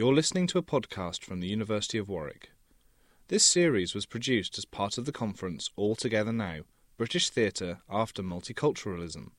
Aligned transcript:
You're 0.00 0.14
listening 0.14 0.46
to 0.46 0.56
a 0.56 0.62
podcast 0.62 1.22
from 1.22 1.40
the 1.40 1.46
University 1.48 1.98
of 1.98 2.08
Warwick. 2.08 2.52
This 3.28 3.44
series 3.44 3.94
was 3.94 4.06
produced 4.06 4.56
as 4.56 4.64
part 4.64 4.96
of 4.96 5.04
the 5.04 5.12
conference 5.12 5.68
All 5.76 5.94
Together 5.94 6.32
Now 6.32 6.60
British 6.96 7.28
Theatre 7.28 7.80
After 7.86 8.22
Multiculturalism. 8.22 9.32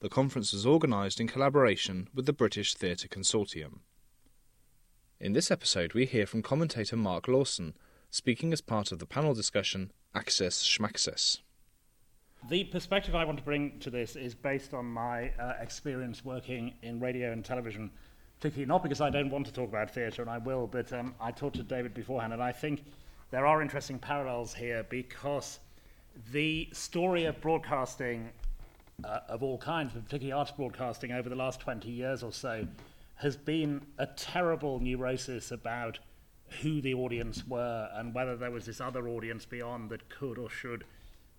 The 0.00 0.08
conference 0.08 0.52
was 0.52 0.66
organised 0.66 1.20
in 1.20 1.28
collaboration 1.28 2.08
with 2.12 2.26
the 2.26 2.32
British 2.32 2.74
Theatre 2.74 3.06
Consortium. 3.06 3.78
In 5.20 5.32
this 5.32 5.48
episode, 5.48 5.92
we 5.92 6.06
hear 6.06 6.26
from 6.26 6.42
commentator 6.42 6.96
Mark 6.96 7.28
Lawson, 7.28 7.74
speaking 8.10 8.52
as 8.52 8.60
part 8.60 8.90
of 8.90 8.98
the 8.98 9.06
panel 9.06 9.32
discussion 9.32 9.92
Access 10.12 10.66
Schmaccess. 10.66 11.38
The 12.48 12.64
perspective 12.64 13.14
I 13.14 13.24
want 13.24 13.38
to 13.38 13.44
bring 13.44 13.78
to 13.78 13.90
this 13.90 14.16
is 14.16 14.34
based 14.34 14.74
on 14.74 14.86
my 14.86 15.30
uh, 15.38 15.52
experience 15.60 16.24
working 16.24 16.74
in 16.82 16.98
radio 16.98 17.30
and 17.32 17.44
television, 17.44 17.92
particularly 18.40 18.66
not 18.66 18.82
because 18.82 19.00
I 19.00 19.10
don't 19.10 19.30
want 19.30 19.46
to 19.46 19.52
talk 19.52 19.68
about 19.68 19.90
theatre, 19.90 20.22
and 20.22 20.30
I 20.30 20.38
will, 20.38 20.66
but 20.66 20.92
um, 20.92 21.14
I 21.20 21.30
talked 21.32 21.56
to 21.56 21.62
David 21.62 21.94
beforehand, 21.94 22.32
and 22.32 22.42
I 22.42 22.52
think 22.52 22.84
there 23.30 23.46
are 23.46 23.60
interesting 23.60 23.98
parallels 23.98 24.54
here 24.54 24.86
because 24.88 25.58
the 26.32 26.68
story 26.72 27.24
of 27.24 27.40
broadcasting 27.40 28.30
uh, 29.04 29.20
of 29.28 29.42
all 29.42 29.58
kinds, 29.58 29.92
but 29.92 30.04
particularly 30.04 30.32
arts 30.32 30.50
broadcasting 30.50 31.12
over 31.12 31.28
the 31.28 31.36
last 31.36 31.60
20 31.60 31.88
years 31.90 32.22
or 32.22 32.32
so, 32.32 32.66
has 33.16 33.36
been 33.36 33.82
a 33.98 34.06
terrible 34.06 34.80
neurosis 34.80 35.50
about 35.50 35.98
who 36.62 36.80
the 36.80 36.94
audience 36.94 37.46
were 37.46 37.88
and 37.94 38.14
whether 38.14 38.36
there 38.36 38.50
was 38.50 38.64
this 38.64 38.80
other 38.80 39.08
audience 39.08 39.44
beyond 39.44 39.90
that 39.90 40.08
could 40.08 40.38
or 40.38 40.48
should 40.48 40.84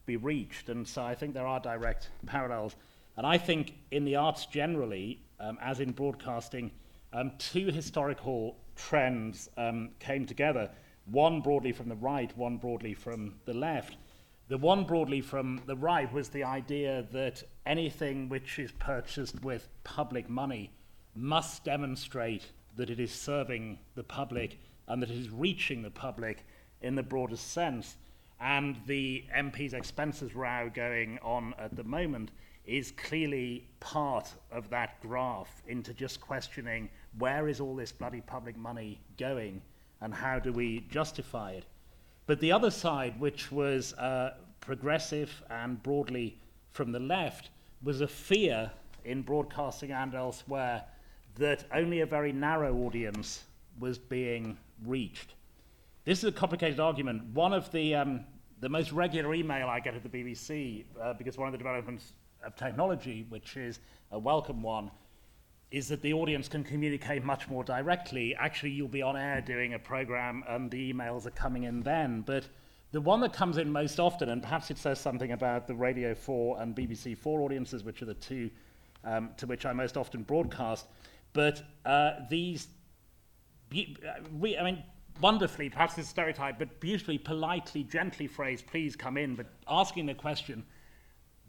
be 0.06 0.18
reached. 0.18 0.70
And 0.70 0.88
so 0.88 1.04
I 1.04 1.16
think 1.16 1.34
there 1.34 1.48
are 1.48 1.60
direct 1.60 2.10
parallels. 2.26 2.76
And 3.18 3.26
I 3.26 3.38
think 3.38 3.74
in 3.92 4.06
the 4.06 4.16
arts 4.16 4.46
generally, 4.46 5.20
um, 5.40 5.58
as 5.62 5.80
in 5.80 5.92
broadcasting, 5.92 6.72
um, 7.14 7.32
two 7.38 7.68
historical 7.68 8.58
trends 8.76 9.50
um, 9.58 9.92
came 10.00 10.26
together 10.26 10.70
one 11.06 11.42
broadly 11.42 11.72
from 11.72 11.90
the 11.90 11.96
right, 11.96 12.36
one 12.38 12.58
broadly 12.58 12.94
from 12.94 13.36
the 13.46 13.54
left. 13.54 13.98
The 14.48 14.58
one 14.58 14.84
broadly 14.84 15.22
from 15.22 15.62
the 15.66 15.76
right 15.76 16.12
was 16.12 16.30
the 16.30 16.44
idea 16.44 17.06
that 17.12 17.44
anything 17.66 18.30
which 18.30 18.60
is 18.60 18.72
purchased 18.74 19.44
with 19.44 19.68
public 19.84 20.30
money 20.30 20.72
must 21.16 21.64
demonstrate 21.64 22.52
that 22.76 22.90
it 22.90 23.00
is 23.00 23.12
serving 23.12 23.80
the 23.96 24.04
public 24.04 24.60
and 24.88 25.02
that 25.02 25.10
it 25.10 25.18
is 25.18 25.30
reaching 25.30 25.82
the 25.82 25.92
public 25.92 26.46
in 26.82 26.96
the 26.96 27.04
broadest 27.04 27.52
sense. 27.52 27.98
And 28.40 28.78
the 28.86 29.26
MP's 29.36 29.74
expenses 29.74 30.34
row 30.34 30.72
going 30.74 31.20
on 31.22 31.54
at 31.60 31.76
the 31.76 31.84
moment 31.84 32.32
is 32.70 32.92
clearly 32.92 33.68
part 33.80 34.32
of 34.52 34.70
that 34.70 35.02
graph 35.02 35.64
into 35.68 35.92
just 35.92 36.22
questioning 36.22 36.88
where 37.18 37.48
is 37.48 37.60
all 37.60 37.76
this 37.76 37.92
bloody 37.92 38.22
public 38.22 38.56
money 38.56 39.00
going 39.18 39.60
and 40.02 40.14
how 40.14 40.38
do 40.38 40.54
we 40.54 40.86
justify 40.92 41.52
it. 41.52 41.66
But 42.28 42.40
the 42.40 42.52
other 42.52 42.70
side, 42.70 43.20
which 43.20 43.52
was 43.52 43.94
uh, 43.94 44.36
progressive 44.62 45.42
and 45.50 45.82
broadly 45.82 46.38
from 46.72 46.92
the 46.92 47.00
left, 47.00 47.50
was 47.82 48.02
a 48.02 48.08
fear 48.08 48.72
in 49.04 49.24
broadcasting 49.24 49.92
and 49.92 50.14
elsewhere 50.14 50.84
that 51.38 51.66
only 51.74 52.02
a 52.02 52.06
very 52.06 52.32
narrow 52.32 52.76
audience 52.76 53.46
was 53.80 53.98
being 53.98 54.58
reached. 54.86 55.34
This 56.06 56.20
is 56.20 56.26
a 56.26 56.32
complicated 56.32 56.80
argument. 56.80 57.24
One 57.34 57.54
of 57.54 57.72
the, 57.72 57.96
um, 57.96 58.26
the 58.60 58.70
most 58.70 58.92
regular 58.92 59.34
email 59.34 59.68
I 59.68 59.80
get 59.80 59.96
at 59.96 60.04
the 60.04 60.10
BBC, 60.10 60.84
uh, 61.02 61.14
because 61.14 61.36
one 61.36 61.48
of 61.48 61.52
the 61.52 61.58
developments 61.58 62.14
of 62.44 62.56
technology, 62.56 63.26
which 63.30 63.58
is 63.58 63.80
a 64.12 64.20
welcome 64.20 64.62
one, 64.62 64.92
is 65.72 65.88
that 65.88 66.02
the 66.02 66.14
audience 66.14 66.48
can 66.48 66.64
communicate 66.64 67.24
much 67.24 67.48
more 67.48 67.64
directly. 67.64 68.36
Actually, 68.36 68.72
you'll 68.72 68.88
be 68.88 69.02
on 69.02 69.16
air 69.16 69.42
doing 69.42 69.74
a 69.74 69.80
program 69.80 70.44
and 70.48 70.72
the 70.72 70.94
emails 70.94 71.26
are 71.26 71.32
coming 71.32 71.64
in 71.64 71.82
then. 71.82 72.22
But 72.22 72.46
the 72.92 73.02
one 73.02 73.22
that 73.22 73.34
comes 73.34 73.58
in 73.58 73.72
most 73.72 74.00
often, 74.00 74.30
and 74.30 74.42
perhaps 74.42 74.72
it 74.72 74.78
says 74.80 75.00
something 75.00 75.32
about 75.32 75.68
the 75.68 75.76
Radio 75.76 76.16
4 76.16 76.62
and 76.62 76.76
BBC 76.76 77.16
4 77.16 77.42
audiences, 77.42 77.84
which 77.84 78.02
are 78.02 78.06
the 78.06 78.16
two 78.16 78.50
um, 79.04 79.30
to 79.38 79.46
which 79.46 79.66
I 79.66 79.74
most 79.74 79.96
often 79.96 80.24
broadcast, 80.24 80.88
but 81.34 81.62
uh, 81.86 82.12
these, 82.30 82.68
be- 83.70 83.96
I 84.06 84.64
mean, 84.64 84.84
wonderfully, 85.22 85.70
perhaps 85.70 85.98
a 85.98 86.04
stereotype, 86.04 86.60
but 86.60 86.80
beautifully, 86.80 87.18
politely, 87.18 87.84
gently 87.84 88.28
phrased, 88.28 88.68
please 88.68 88.96
come 88.96 89.18
in, 89.18 89.36
but 89.36 89.46
asking 89.68 90.08
the 90.08 90.16
question, 90.16 90.66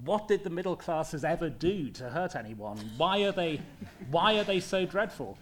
what 0.05 0.29
did 0.29 0.45
the 0.45 0.51
middle 0.51 0.77
classes 0.77 1.25
ever 1.25 1.51
do 1.51 1.91
to 1.91 2.09
hurt 2.09 2.37
anyone? 2.37 2.79
Why 2.97 3.23
are 3.25 3.33
they, 3.33 3.61
why 4.11 4.39
are 4.39 4.45
they 4.45 4.61
so 4.61 4.87
dreadful? 4.87 5.39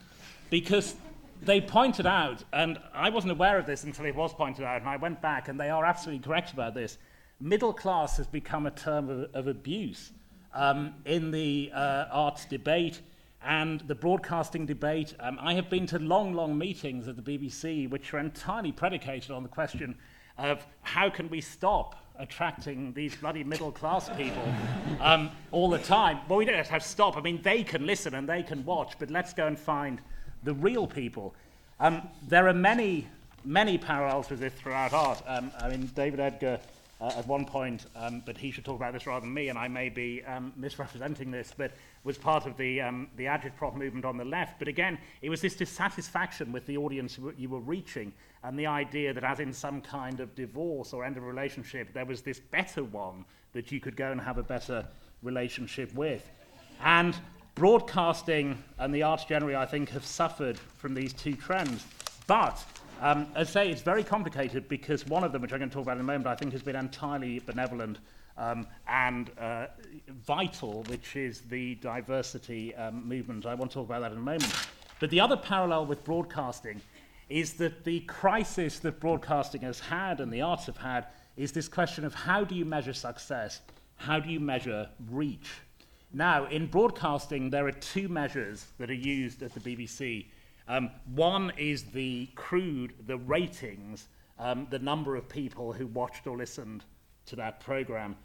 Because 0.50 0.96
they 1.42 1.60
pointed 1.60 2.06
out, 2.06 2.42
and 2.52 2.78
I 2.92 3.10
wasn't 3.10 3.32
aware 3.32 3.58
of 3.58 3.66
this 3.66 3.84
until 3.84 4.06
it 4.06 4.14
was 4.14 4.32
pointed 4.32 4.64
out, 4.64 4.80
and 4.80 4.88
I 4.88 4.96
went 4.96 5.20
back, 5.20 5.48
and 5.48 5.58
they 5.58 5.70
are 5.70 5.84
absolutely 5.84 6.24
correct 6.24 6.52
about 6.52 6.74
this. 6.74 6.98
Middle 7.40 7.72
class 7.72 8.16
has 8.16 8.26
become 8.26 8.66
a 8.66 8.70
term 8.70 9.08
of, 9.08 9.34
of 9.34 9.46
abuse 9.46 10.12
um, 10.52 10.94
in 11.04 11.30
the 11.30 11.70
uh, 11.72 12.06
arts 12.10 12.44
debate 12.44 13.00
and 13.44 13.80
the 13.82 13.94
broadcasting 13.94 14.66
debate. 14.66 15.14
Um, 15.20 15.38
I 15.40 15.54
have 15.54 15.70
been 15.70 15.86
to 15.86 16.00
long, 16.00 16.32
long 16.32 16.58
meetings 16.58 17.06
at 17.06 17.14
the 17.16 17.22
BBC, 17.22 17.88
which 17.88 18.12
are 18.12 18.18
entirely 18.18 18.72
predicated 18.72 19.30
on 19.30 19.44
the 19.44 19.48
question 19.48 19.96
of 20.36 20.66
how 20.82 21.10
can 21.10 21.28
we 21.28 21.40
stop 21.40 22.07
attracting 22.18 22.92
these 22.92 23.14
bloody 23.16 23.44
middle 23.44 23.72
class 23.72 24.08
people 24.16 24.42
um, 25.00 25.30
all 25.52 25.68
the 25.70 25.78
time. 25.78 26.18
Well, 26.28 26.38
we 26.38 26.44
don't 26.44 26.54
have 26.54 26.82
to 26.82 26.88
stop. 26.88 27.16
I 27.16 27.20
mean, 27.20 27.40
they 27.42 27.62
can 27.62 27.86
listen 27.86 28.14
and 28.14 28.28
they 28.28 28.42
can 28.42 28.64
watch, 28.64 28.94
but 28.98 29.10
let's 29.10 29.32
go 29.32 29.46
and 29.46 29.58
find 29.58 30.00
the 30.42 30.54
real 30.54 30.86
people. 30.86 31.34
Um, 31.80 32.08
there 32.26 32.48
are 32.48 32.54
many, 32.54 33.06
many 33.44 33.78
parallels 33.78 34.30
with 34.30 34.40
this 34.40 34.52
throughout 34.54 34.92
art. 34.92 35.22
Um, 35.26 35.52
I 35.60 35.68
mean, 35.68 35.90
David 35.94 36.20
Edgar. 36.20 36.60
Uh, 37.00 37.12
at 37.16 37.24
one 37.28 37.44
point, 37.44 37.86
um, 37.94 38.20
but 38.26 38.36
he 38.36 38.50
should 38.50 38.64
talk 38.64 38.74
about 38.74 38.92
this 38.92 39.06
rather 39.06 39.20
than 39.20 39.32
me, 39.32 39.50
and 39.50 39.56
I 39.56 39.68
may 39.68 39.88
be 39.88 40.20
um, 40.24 40.52
misrepresenting 40.56 41.30
this, 41.30 41.54
but 41.56 41.70
was 42.04 42.16
part 42.16 42.46
of 42.46 42.56
the, 42.56 42.80
um, 42.80 43.08
the 43.16 43.24
agitprop 43.24 43.74
movement 43.74 44.04
on 44.04 44.16
the 44.16 44.24
left. 44.24 44.58
But 44.58 44.68
again, 44.68 44.98
it 45.22 45.30
was 45.30 45.40
this 45.40 45.56
dissatisfaction 45.56 46.52
with 46.52 46.66
the 46.66 46.76
audience 46.76 47.18
you 47.36 47.48
were 47.48 47.60
reaching 47.60 48.12
and 48.44 48.58
the 48.58 48.66
idea 48.66 49.12
that, 49.12 49.24
as 49.24 49.40
in 49.40 49.52
some 49.52 49.80
kind 49.80 50.20
of 50.20 50.34
divorce 50.34 50.92
or 50.92 51.04
end 51.04 51.16
of 51.16 51.24
relationship, 51.24 51.92
there 51.92 52.04
was 52.04 52.22
this 52.22 52.38
better 52.38 52.84
one 52.84 53.24
that 53.52 53.72
you 53.72 53.80
could 53.80 53.96
go 53.96 54.12
and 54.12 54.20
have 54.20 54.38
a 54.38 54.42
better 54.42 54.86
relationship 55.22 55.92
with. 55.94 56.28
And 56.82 57.16
broadcasting 57.54 58.62
and 58.78 58.94
the 58.94 59.02
arts 59.02 59.24
generally, 59.24 59.56
I 59.56 59.66
think, 59.66 59.90
have 59.90 60.04
suffered 60.04 60.58
from 60.58 60.94
these 60.94 61.12
two 61.12 61.34
trends. 61.34 61.84
But 62.26 62.64
um, 63.00 63.26
I 63.34 63.44
say, 63.44 63.70
it's 63.70 63.82
very 63.82 64.04
complicated 64.04 64.68
because 64.68 65.06
one 65.06 65.24
of 65.24 65.32
them, 65.32 65.42
which 65.42 65.52
I'm 65.52 65.58
going 65.58 65.70
to 65.70 65.74
talk 65.74 65.82
about 65.82 65.96
in 65.96 66.00
a 66.00 66.04
moment, 66.04 66.26
I 66.26 66.36
think 66.36 66.52
has 66.52 66.62
been 66.62 66.76
entirely 66.76 67.40
benevolent 67.40 67.98
um, 68.38 68.66
and 68.86 69.30
uh, 69.38 69.66
vital, 70.24 70.84
which 70.84 71.16
is 71.16 71.42
the 71.42 71.74
diversity 71.76 72.74
um, 72.76 73.06
movement. 73.06 73.44
I 73.44 73.54
want 73.54 73.70
to 73.72 73.74
talk 73.74 73.86
about 73.86 74.00
that 74.00 74.12
in 74.12 74.18
a 74.18 74.20
moment. 74.20 74.54
But 75.00 75.10
the 75.10 75.20
other 75.20 75.36
parallel 75.36 75.86
with 75.86 76.04
broadcasting 76.04 76.80
is 77.28 77.54
that 77.54 77.84
the 77.84 78.00
crisis 78.00 78.78
that 78.80 79.00
broadcasting 79.00 79.60
has 79.62 79.80
had 79.80 80.20
and 80.20 80.32
the 80.32 80.40
arts 80.40 80.66
have 80.66 80.78
had 80.78 81.06
is 81.36 81.52
this 81.52 81.68
question 81.68 82.04
of 82.04 82.14
how 82.14 82.42
do 82.44 82.54
you 82.54 82.64
measure 82.64 82.92
success? 82.92 83.60
How 83.96 84.18
do 84.18 84.30
you 84.30 84.40
measure 84.40 84.88
reach? 85.10 85.50
Now, 86.12 86.46
in 86.46 86.66
broadcasting, 86.66 87.50
there 87.50 87.66
are 87.66 87.72
two 87.72 88.08
measures 88.08 88.66
that 88.78 88.90
are 88.90 88.94
used 88.94 89.42
at 89.42 89.52
the 89.52 89.60
BBC. 89.60 90.26
Um, 90.66 90.90
one 91.14 91.52
is 91.58 91.84
the 91.84 92.28
crude, 92.34 92.94
the 93.06 93.18
ratings, 93.18 94.08
um, 94.38 94.66
the 94.70 94.78
number 94.78 95.16
of 95.16 95.28
people 95.28 95.72
who 95.72 95.86
watched 95.86 96.26
or 96.26 96.36
listened 96.36 96.84
to 97.26 97.36
that 97.36 97.60
program. 97.60 98.16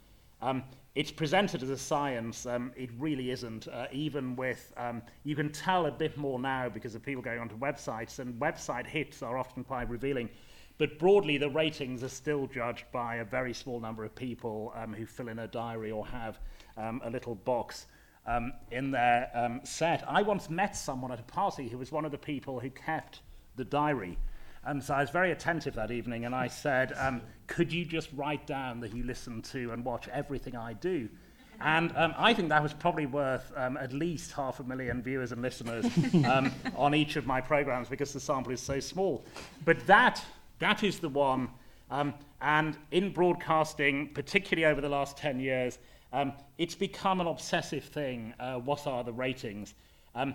Um, 0.44 0.62
it's 0.94 1.10
presented 1.10 1.62
as 1.62 1.70
a 1.70 1.78
science. 1.78 2.44
Um, 2.44 2.70
it 2.76 2.90
really 2.98 3.30
isn't. 3.30 3.66
Uh, 3.66 3.86
even 3.90 4.36
with, 4.36 4.74
um, 4.76 5.00
you 5.24 5.34
can 5.34 5.50
tell 5.50 5.86
a 5.86 5.90
bit 5.90 6.18
more 6.18 6.38
now 6.38 6.68
because 6.68 6.94
of 6.94 7.02
people 7.02 7.22
going 7.22 7.40
onto 7.40 7.56
websites, 7.56 8.18
and 8.18 8.38
website 8.38 8.86
hits 8.86 9.22
are 9.22 9.38
often 9.38 9.64
quite 9.64 9.88
revealing. 9.88 10.28
But 10.76 10.98
broadly, 10.98 11.38
the 11.38 11.48
ratings 11.48 12.04
are 12.04 12.10
still 12.10 12.46
judged 12.46 12.84
by 12.92 13.16
a 13.16 13.24
very 13.24 13.54
small 13.54 13.80
number 13.80 14.04
of 14.04 14.14
people 14.14 14.72
um, 14.76 14.92
who 14.92 15.06
fill 15.06 15.28
in 15.28 15.38
a 15.38 15.48
diary 15.48 15.90
or 15.90 16.06
have 16.06 16.38
um, 16.76 17.00
a 17.04 17.10
little 17.10 17.36
box 17.36 17.86
um, 18.26 18.52
in 18.70 18.90
their 18.90 19.30
um, 19.34 19.60
set. 19.64 20.04
I 20.06 20.20
once 20.20 20.50
met 20.50 20.76
someone 20.76 21.10
at 21.10 21.20
a 21.20 21.24
party 21.24 21.68
who 21.68 21.78
was 21.78 21.90
one 21.90 22.04
of 22.04 22.12
the 22.12 22.18
people 22.18 22.60
who 22.60 22.68
kept 22.68 23.22
the 23.56 23.64
diary. 23.64 24.18
And 24.66 24.82
so 24.82 24.94
I 24.94 25.00
was 25.00 25.10
very 25.10 25.30
attentive 25.30 25.74
that 25.74 25.90
evening, 25.90 26.24
and 26.24 26.34
I 26.34 26.48
said, 26.48 26.92
um, 26.98 27.20
Could 27.46 27.72
you 27.72 27.84
just 27.84 28.08
write 28.14 28.46
down 28.46 28.80
that 28.80 28.94
you 28.94 29.04
listen 29.04 29.42
to 29.42 29.72
and 29.72 29.84
watch 29.84 30.08
everything 30.08 30.56
I 30.56 30.72
do? 30.72 31.08
And 31.60 31.92
um, 31.96 32.14
I 32.16 32.34
think 32.34 32.48
that 32.48 32.62
was 32.62 32.72
probably 32.72 33.06
worth 33.06 33.52
um, 33.56 33.76
at 33.76 33.92
least 33.92 34.32
half 34.32 34.60
a 34.60 34.64
million 34.64 35.02
viewers 35.02 35.32
and 35.32 35.40
listeners 35.40 35.86
um, 36.26 36.52
on 36.76 36.94
each 36.94 37.16
of 37.16 37.26
my 37.26 37.40
programs 37.40 37.88
because 37.88 38.12
the 38.12 38.20
sample 38.20 38.52
is 38.52 38.60
so 38.60 38.80
small. 38.80 39.24
But 39.64 39.86
that, 39.86 40.24
that 40.58 40.82
is 40.82 40.98
the 40.98 41.08
one. 41.08 41.48
Um, 41.90 42.14
and 42.40 42.76
in 42.90 43.12
broadcasting, 43.12 44.10
particularly 44.14 44.66
over 44.66 44.80
the 44.80 44.88
last 44.88 45.16
10 45.16 45.38
years, 45.40 45.78
um, 46.12 46.32
it's 46.58 46.74
become 46.74 47.20
an 47.20 47.26
obsessive 47.26 47.84
thing. 47.84 48.34
Uh, 48.38 48.56
what 48.56 48.86
are 48.86 49.04
the 49.04 49.12
ratings? 49.12 49.74
Um, 50.14 50.34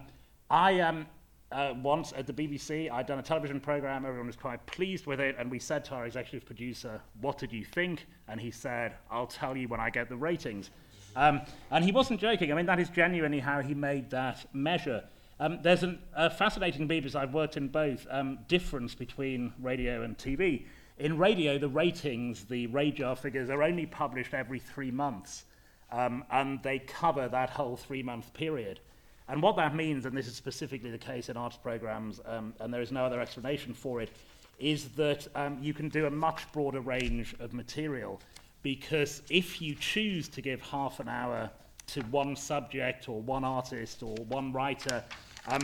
I, 0.49 0.79
um, 0.79 1.05
uh, 1.51 1.73
once 1.81 2.13
at 2.15 2.27
the 2.27 2.33
BBC, 2.33 2.91
I'd 2.91 3.07
done 3.07 3.19
a 3.19 3.23
television 3.23 3.59
program, 3.59 4.05
everyone 4.05 4.27
was 4.27 4.35
quite 4.35 4.63
pleased 4.67 5.07
with 5.07 5.19
it, 5.19 5.35
and 5.39 5.49
we 5.49 5.57
said 5.57 5.83
to 5.85 5.95
our 5.95 6.05
executive 6.05 6.45
producer, 6.45 7.01
What 7.21 7.39
did 7.39 7.51
you 7.51 7.65
think? 7.65 8.05
And 8.27 8.39
he 8.39 8.51
said, 8.51 8.95
I'll 9.09 9.27
tell 9.27 9.57
you 9.57 9.67
when 9.67 9.79
I 9.79 9.89
get 9.89 10.09
the 10.09 10.15
ratings. 10.15 10.69
Um, 11.15 11.41
and 11.71 11.83
he 11.83 11.91
wasn't 11.91 12.19
joking. 12.19 12.51
I 12.51 12.55
mean, 12.55 12.67
that 12.67 12.79
is 12.79 12.89
genuinely 12.89 13.39
how 13.39 13.61
he 13.61 13.73
made 13.73 14.11
that 14.11 14.45
measure. 14.53 15.03
Um, 15.39 15.59
there's 15.63 15.81
an, 15.81 15.99
a 16.15 16.29
fascinating 16.29 16.85
bit, 16.85 17.01
because 17.01 17.15
I've 17.15 17.33
worked 17.33 17.57
in 17.57 17.69
both, 17.69 18.05
um, 18.11 18.39
difference 18.47 18.93
between 18.93 19.53
radio 19.59 20.03
and 20.03 20.17
TV. 20.17 20.65
In 20.99 21.17
radio, 21.17 21.57
the 21.57 21.69
ratings, 21.69 22.43
the 22.43 22.67
RAJAR 22.67 23.17
figures, 23.17 23.49
are 23.49 23.63
only 23.63 23.87
published 23.87 24.35
every 24.35 24.59
three 24.59 24.91
months, 24.91 25.45
um, 25.91 26.25
and 26.29 26.61
they 26.61 26.77
cover 26.77 27.27
that 27.27 27.49
whole 27.49 27.75
three 27.75 28.03
month 28.03 28.33
period. 28.33 28.81
And 29.29 29.43
what 29.43 29.55
that 29.57 29.75
means, 29.75 30.05
and 30.05 30.17
this 30.17 30.27
is 30.27 30.35
specifically 30.35 30.89
the 30.89 30.97
case 30.97 31.29
in 31.29 31.37
arts 31.37 31.55
programs, 31.55 32.19
um, 32.25 32.53
and 32.59 32.73
there 32.73 32.81
is 32.81 32.91
no 32.91 33.05
other 33.05 33.21
explanation 33.21 33.73
for 33.73 34.01
it, 34.01 34.09
is 34.57 34.89
that 34.89 35.27
um, 35.35 35.57
you 35.61 35.73
can 35.73 35.87
do 35.87 36.07
a 36.07 36.09
much 36.09 36.51
broader 36.51 36.81
range 36.81 37.35
of 37.39 37.53
material 37.53 38.19
because 38.63 39.21
if 39.29 39.61
you 39.61 39.75
choose 39.75 40.27
to 40.27 40.41
give 40.41 40.61
half 40.61 40.99
an 40.99 41.07
hour 41.07 41.49
to 41.87 42.01
one 42.05 42.35
subject 42.35 43.07
or 43.07 43.21
one 43.21 43.43
artist 43.43 44.03
or 44.03 44.15
one 44.25 44.51
writer, 44.51 45.03
um, 45.47 45.61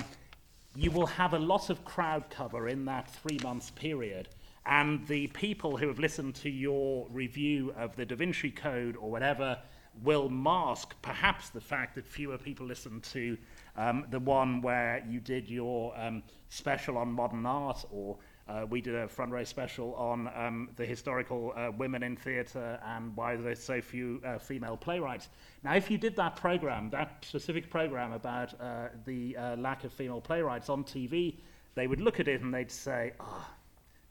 you 0.75 0.91
will 0.91 1.06
have 1.06 1.33
a 1.33 1.39
lot 1.39 1.69
of 1.69 1.83
crowd 1.83 2.23
cover 2.29 2.68
in 2.68 2.85
that 2.85 3.09
three 3.09 3.39
months 3.44 3.71
period. 3.71 4.29
And 4.65 5.06
the 5.07 5.27
people 5.27 5.77
who 5.77 5.88
have 5.88 6.00
listened 6.00 6.35
to 6.35 6.50
your 6.50 7.07
review 7.11 7.73
of 7.77 7.95
the 7.95 8.06
Da 8.06 8.15
Vinci 8.15 8.51
Code 8.51 8.95
or 8.95 9.11
whatever 9.11 9.57
will 10.03 10.29
mask 10.29 10.95
perhaps 11.01 11.50
the 11.50 11.61
fact 11.61 11.95
that 11.95 12.06
fewer 12.07 12.38
people 12.38 12.65
listen 12.65 13.01
to 13.01 13.38
um, 13.77 14.06
the 14.10 14.19
one 14.19 14.62
where 14.62 15.04
you 15.07 15.19
did 15.19 15.50
your 15.50 15.98
um, 15.98 16.24
special 16.50 16.98
on 16.98 17.12
modern 17.12 17.45
art 17.45 17.86
or 17.92 18.18
uh, 18.48 18.66
we 18.69 18.80
did 18.80 18.94
a 18.94 19.07
front 19.07 19.31
row 19.31 19.44
special 19.44 19.95
on 19.95 20.30
um, 20.36 20.69
the 20.75 20.86
historical 20.86 21.51
uh, 21.56 21.72
women 21.77 22.04
in 22.04 22.16
theatre 22.16 22.80
and 22.86 23.16
why 23.16 23.36
there's 23.36 23.62
so 23.62 23.81
few 23.81 24.22
uh, 24.24 24.38
female 24.38 24.77
playwrights. 24.77 25.30
Now, 25.63 25.75
if 25.75 25.89
you 25.89 25.98
did 25.98 26.16
that 26.18 26.36
program, 26.36 26.92
that 26.92 27.25
specific 27.27 27.72
program 27.72 28.13
about 28.13 28.54
uh, 28.62 28.89
the 29.06 29.36
uh, 29.36 29.56
lack 29.56 29.83
of 29.83 29.92
female 29.92 30.21
playwrights 30.21 30.69
on 30.69 30.83
TV, 30.83 31.38
they 31.74 31.88
would 31.88 32.00
look 32.00 32.19
at 32.19 32.28
it 32.28 32.42
and 32.42 32.54
they'd 32.54 32.71
say, 32.71 33.13
oh, 33.19 33.48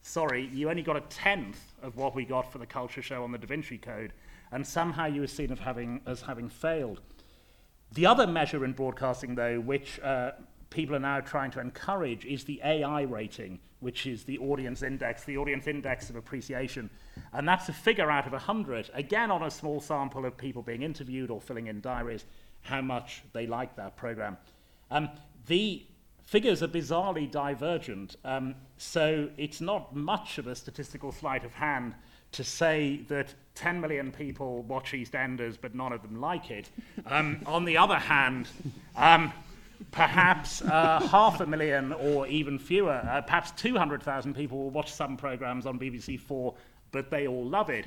sorry, 0.02 0.50
you 0.52 0.68
only 0.68 0.82
got 0.82 0.96
a 0.96 1.02
tenth 1.02 1.72
of 1.80 1.96
what 1.96 2.16
we 2.16 2.24
got 2.24 2.50
for 2.50 2.58
the 2.58 2.66
culture 2.66 3.02
show 3.02 3.22
on 3.22 3.30
the 3.30 3.38
Da 3.38 3.46
Vinci 3.46 3.78
Code, 3.78 4.12
and 4.50 4.66
somehow 4.66 5.06
you 5.06 5.20
were 5.20 5.28
seen 5.28 5.52
of 5.52 5.60
having, 5.60 6.00
as 6.06 6.20
having 6.20 6.48
failed. 6.48 7.00
The 7.94 8.06
other 8.06 8.26
measure 8.26 8.64
in 8.64 8.72
broadcasting, 8.72 9.36
though, 9.36 9.60
which 9.60 10.00
uh, 10.00 10.32
people 10.70 10.96
are 10.96 11.00
now 11.00 11.20
trying 11.20 11.52
to 11.52 11.60
encourage, 11.60 12.24
is 12.24 12.42
the 12.42 12.60
AI 12.64 13.02
rating, 13.02 13.60
which 13.78 14.06
is 14.06 14.24
the 14.24 14.36
audience 14.38 14.82
index, 14.82 15.22
the 15.22 15.36
audience 15.36 15.68
index 15.68 16.10
of 16.10 16.16
appreciation. 16.16 16.90
And 17.32 17.46
that's 17.46 17.68
a 17.68 17.72
figure 17.72 18.10
out 18.10 18.26
of 18.26 18.32
100, 18.32 18.90
again 18.94 19.30
on 19.30 19.44
a 19.44 19.50
small 19.50 19.80
sample 19.80 20.26
of 20.26 20.36
people 20.36 20.60
being 20.60 20.82
interviewed 20.82 21.30
or 21.30 21.40
filling 21.40 21.68
in 21.68 21.80
diaries, 21.80 22.24
how 22.62 22.80
much 22.80 23.22
they 23.32 23.46
like 23.46 23.76
that 23.76 23.96
program. 23.96 24.38
Um, 24.90 25.10
the 25.46 25.86
figures 26.24 26.62
are 26.62 26.68
bizarrely 26.68 27.30
divergent, 27.30 28.16
um, 28.24 28.54
so 28.76 29.28
it's 29.36 29.60
not 29.60 29.94
much 29.94 30.38
of 30.38 30.46
a 30.46 30.54
statistical 30.54 31.12
sleight 31.12 31.44
of 31.44 31.52
hand 31.54 31.94
to 32.32 32.42
say 32.42 33.00
that 33.08 33.32
10 33.54 33.80
million 33.80 34.10
people 34.10 34.62
watch 34.62 34.92
EastEnders, 34.92 35.56
but 35.60 35.74
none 35.74 35.92
of 35.92 36.02
them 36.02 36.20
like 36.20 36.50
it. 36.50 36.68
Um, 37.06 37.40
on 37.46 37.64
the 37.64 37.76
other 37.76 37.98
hand, 37.98 38.48
um, 38.96 39.32
perhaps 39.92 40.60
uh, 40.62 41.06
half 41.10 41.40
a 41.40 41.46
million 41.46 41.92
or 41.92 42.26
even 42.26 42.58
fewer, 42.58 43.00
uh, 43.08 43.20
perhaps 43.20 43.52
200,000 43.52 44.34
people 44.34 44.58
will 44.58 44.70
watch 44.70 44.92
some 44.92 45.16
programs 45.16 45.66
on 45.66 45.78
BBC 45.78 46.18
Four, 46.18 46.54
but 46.90 47.10
they 47.10 47.28
all 47.28 47.44
love 47.44 47.70
it. 47.70 47.86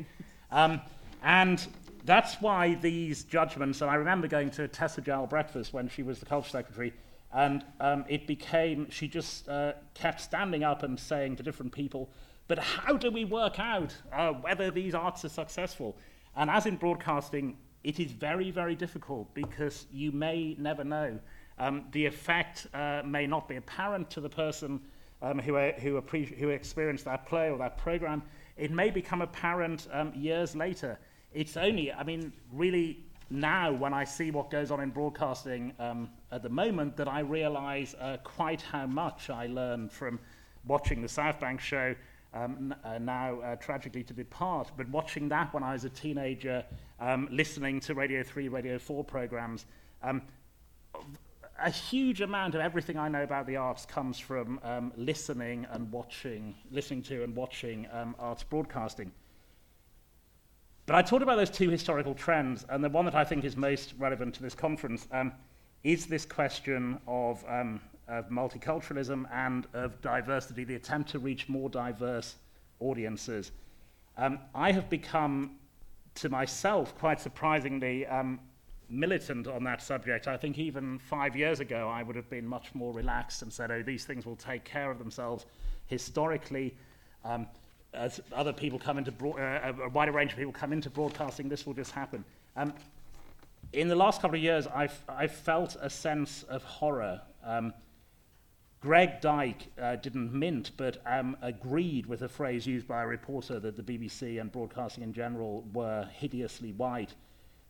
Um, 0.52 0.80
and 1.24 1.68
that's 2.06 2.36
why 2.36 2.76
these 2.76 3.24
judgments, 3.26 3.82
and 3.82 3.92
I 3.92 3.96
remember 3.96 4.28
going 4.28 4.50
to 4.52 4.68
Tessa 4.70 5.02
Jowell 5.02 5.28
breakfast 5.28 5.74
when 5.74 5.90
she 5.90 6.04
was 6.04 6.20
the 6.20 6.26
culture 6.26 6.50
secretary, 6.50 6.94
and 7.38 7.64
um, 7.80 8.04
it 8.10 8.26
became, 8.26 8.90
she 8.90 9.08
just 9.08 9.48
uh, 9.48 9.74
kept 9.94 10.20
standing 10.20 10.64
up 10.64 10.82
and 10.82 11.00
saying 11.00 11.36
to 11.36 11.44
different 11.44 11.72
people, 11.72 12.10
but 12.48 12.58
how 12.58 12.98
do 12.98 13.12
we 13.12 13.26
work 13.26 13.60
out 13.60 13.96
uh, 14.12 14.32
whether 14.32 14.72
these 14.72 14.96
arts 14.96 15.24
are 15.24 15.30
successful? 15.30 15.96
And 16.36 16.50
as 16.50 16.66
in 16.66 16.78
broadcasting, 16.78 17.56
it 17.84 18.00
is 18.00 18.12
very, 18.12 18.50
very 18.50 18.74
difficult 18.74 19.32
because 19.36 19.86
you 19.92 20.12
may 20.12 20.56
never 20.58 20.84
know. 20.84 21.20
Um, 21.60 21.86
the 21.92 22.08
effect 22.08 22.66
uh, 22.74 23.04
may 23.06 23.28
not 23.28 23.48
be 23.48 23.58
apparent 23.58 24.10
to 24.12 24.20
the 24.20 24.30
person 24.30 24.82
um, 25.22 25.38
who, 25.38 25.58
uh, 25.58 25.74
who, 25.74 26.02
who 26.02 26.50
experienced 26.50 27.06
that 27.06 27.28
play 27.28 27.52
or 27.52 27.60
that 27.60 27.78
program. 27.78 28.24
It 28.58 28.72
may 28.72 28.90
become 28.90 29.22
apparent 29.22 29.88
um, 29.94 30.12
years 30.16 30.56
later. 30.56 30.98
It's 31.36 31.56
only, 31.56 31.94
I 31.94 32.04
mean, 32.04 32.34
really 32.52 33.06
now 33.30 33.72
when 33.72 33.94
I 33.94 34.04
see 34.04 34.32
what 34.32 34.50
goes 34.50 34.72
on 34.72 34.80
in 34.80 34.90
broadcasting 34.90 35.74
um, 35.80 36.10
at 36.32 36.44
the 36.44 36.50
moment 36.50 36.96
that 36.98 37.08
I 37.08 37.20
realize 37.20 37.96
uh, 38.00 38.18
quite 38.24 38.62
how 38.62 38.88
much 38.88 39.30
I 39.30 39.48
learned 39.48 39.92
from 39.92 40.20
watching 40.66 41.02
the 41.02 41.10
South 41.10 41.40
Bank 41.40 41.60
show, 41.60 41.96
um, 42.34 42.74
uh, 42.84 42.98
now 42.98 43.40
uh, 43.40 43.56
tragically 43.56 44.04
to 44.04 44.14
depart, 44.14 44.72
but 44.78 44.88
watching 44.90 45.30
that 45.30 45.54
when 45.54 45.64
I 45.64 45.74
was 45.74 45.86
a 45.86 45.90
teenager, 45.90 46.64
um, 47.00 47.28
listening 47.32 47.80
to 47.82 47.96
Radio 47.96 48.24
3, 48.24 48.48
Radio 48.50 48.78
4 48.78 49.04
programs, 49.04 49.66
um, 50.04 50.22
a 51.64 51.70
huge 51.70 52.22
amount 52.22 52.54
of 52.56 52.62
everything 52.62 52.98
I 52.98 53.08
know 53.08 53.24
about 53.24 53.48
the 53.48 53.56
arts 53.56 53.86
comes 53.86 54.20
from 54.20 54.60
um, 54.64 54.94
listening 54.96 55.66
and 55.72 55.92
watching, 55.92 56.56
listening 56.72 57.02
to 57.04 57.24
and 57.24 57.36
watching 57.36 57.88
um, 57.92 58.16
arts 58.20 58.44
broadcasting. 58.44 59.12
But 60.88 60.96
I 60.96 61.02
talked 61.02 61.22
about 61.22 61.36
those 61.36 61.50
two 61.50 61.70
historical 61.70 62.14
trends, 62.14 62.66
and 62.70 62.82
the 62.82 62.88
one 62.90 63.04
that 63.04 63.14
I 63.14 63.26
think 63.26 63.44
is 63.44 63.58
most 63.58 63.94
relevant 64.00 64.34
to 64.36 64.42
this 64.42 64.56
conference 64.56 65.06
um, 65.12 65.34
is 65.84 66.06
this 66.06 66.26
question 66.26 66.98
of, 67.06 67.44
um, 67.50 67.82
of 68.08 68.30
multiculturalism 68.30 69.26
and 69.34 69.68
of 69.74 70.02
diversity, 70.02 70.64
the 70.64 70.76
attempt 70.76 71.10
to 71.10 71.20
reach 71.20 71.50
more 71.50 71.70
diverse 71.70 72.38
audiences. 72.80 73.52
Um, 74.18 74.40
I 74.56 74.72
have 74.72 74.90
become, 74.90 75.58
to 76.16 76.30
myself, 76.30 76.98
quite 76.98 77.20
surprisingly, 77.20 78.06
um, 78.06 78.40
militant 78.90 79.46
on 79.46 79.66
that 79.66 79.82
subject. 79.82 80.30
I 80.30 80.38
think 80.38 80.58
even 80.58 81.00
five 81.00 81.36
years 81.36 81.60
ago, 81.60 81.90
I 81.90 82.02
would 82.02 82.16
have 82.16 82.30
been 82.30 82.48
much 82.48 82.74
more 82.74 82.94
relaxed 82.94 83.42
and 83.42 83.52
said, 83.52 83.72
oh, 83.72 83.84
these 83.84 84.06
things 84.06 84.26
will 84.26 84.38
take 84.38 84.64
care 84.64 84.90
of 84.90 85.00
themselves. 85.00 85.48
Historically, 85.88 86.78
um, 87.26 87.46
as 87.98 88.22
other 88.34 88.54
people 88.54 88.80
come 88.80 88.98
into, 88.98 89.12
uh, 89.30 89.74
a 89.84 89.90
wider 89.90 90.12
range 90.12 90.32
of 90.32 90.38
people 90.38 90.54
come 90.54 90.72
into 90.72 90.90
broadcasting, 90.90 91.50
this 91.50 91.66
will 91.66 91.74
just 91.74 91.92
happen. 91.92 92.24
Um, 92.56 92.74
in 93.74 93.88
the 93.88 93.96
last 93.96 94.22
couple 94.22 94.38
of 94.38 94.44
years, 94.44 94.68
I've, 94.68 94.98
I've 95.10 95.32
felt 95.32 95.76
a 95.82 95.90
sense 95.90 96.44
of 96.44 96.64
horror. 96.64 97.22
Um, 97.44 97.74
Greg 98.80 99.20
Dyke 99.22 99.68
uh, 99.82 99.96
didn't 99.96 100.32
mint, 100.32 100.72
but 100.78 101.02
um, 101.06 101.36
agreed 101.42 102.06
with 102.06 102.22
a 102.22 102.30
phrase 102.30 102.66
used 102.68 102.88
by 102.88 103.02
a 103.02 103.08
reporter 103.08 103.60
that 103.60 103.76
the 103.76 103.84
BBC 103.84 104.40
and 104.40 104.52
broadcasting 104.52 105.04
in 105.04 105.12
general 105.12 105.66
were 105.74 106.08
hideously 106.14 106.74
white. 106.74 107.16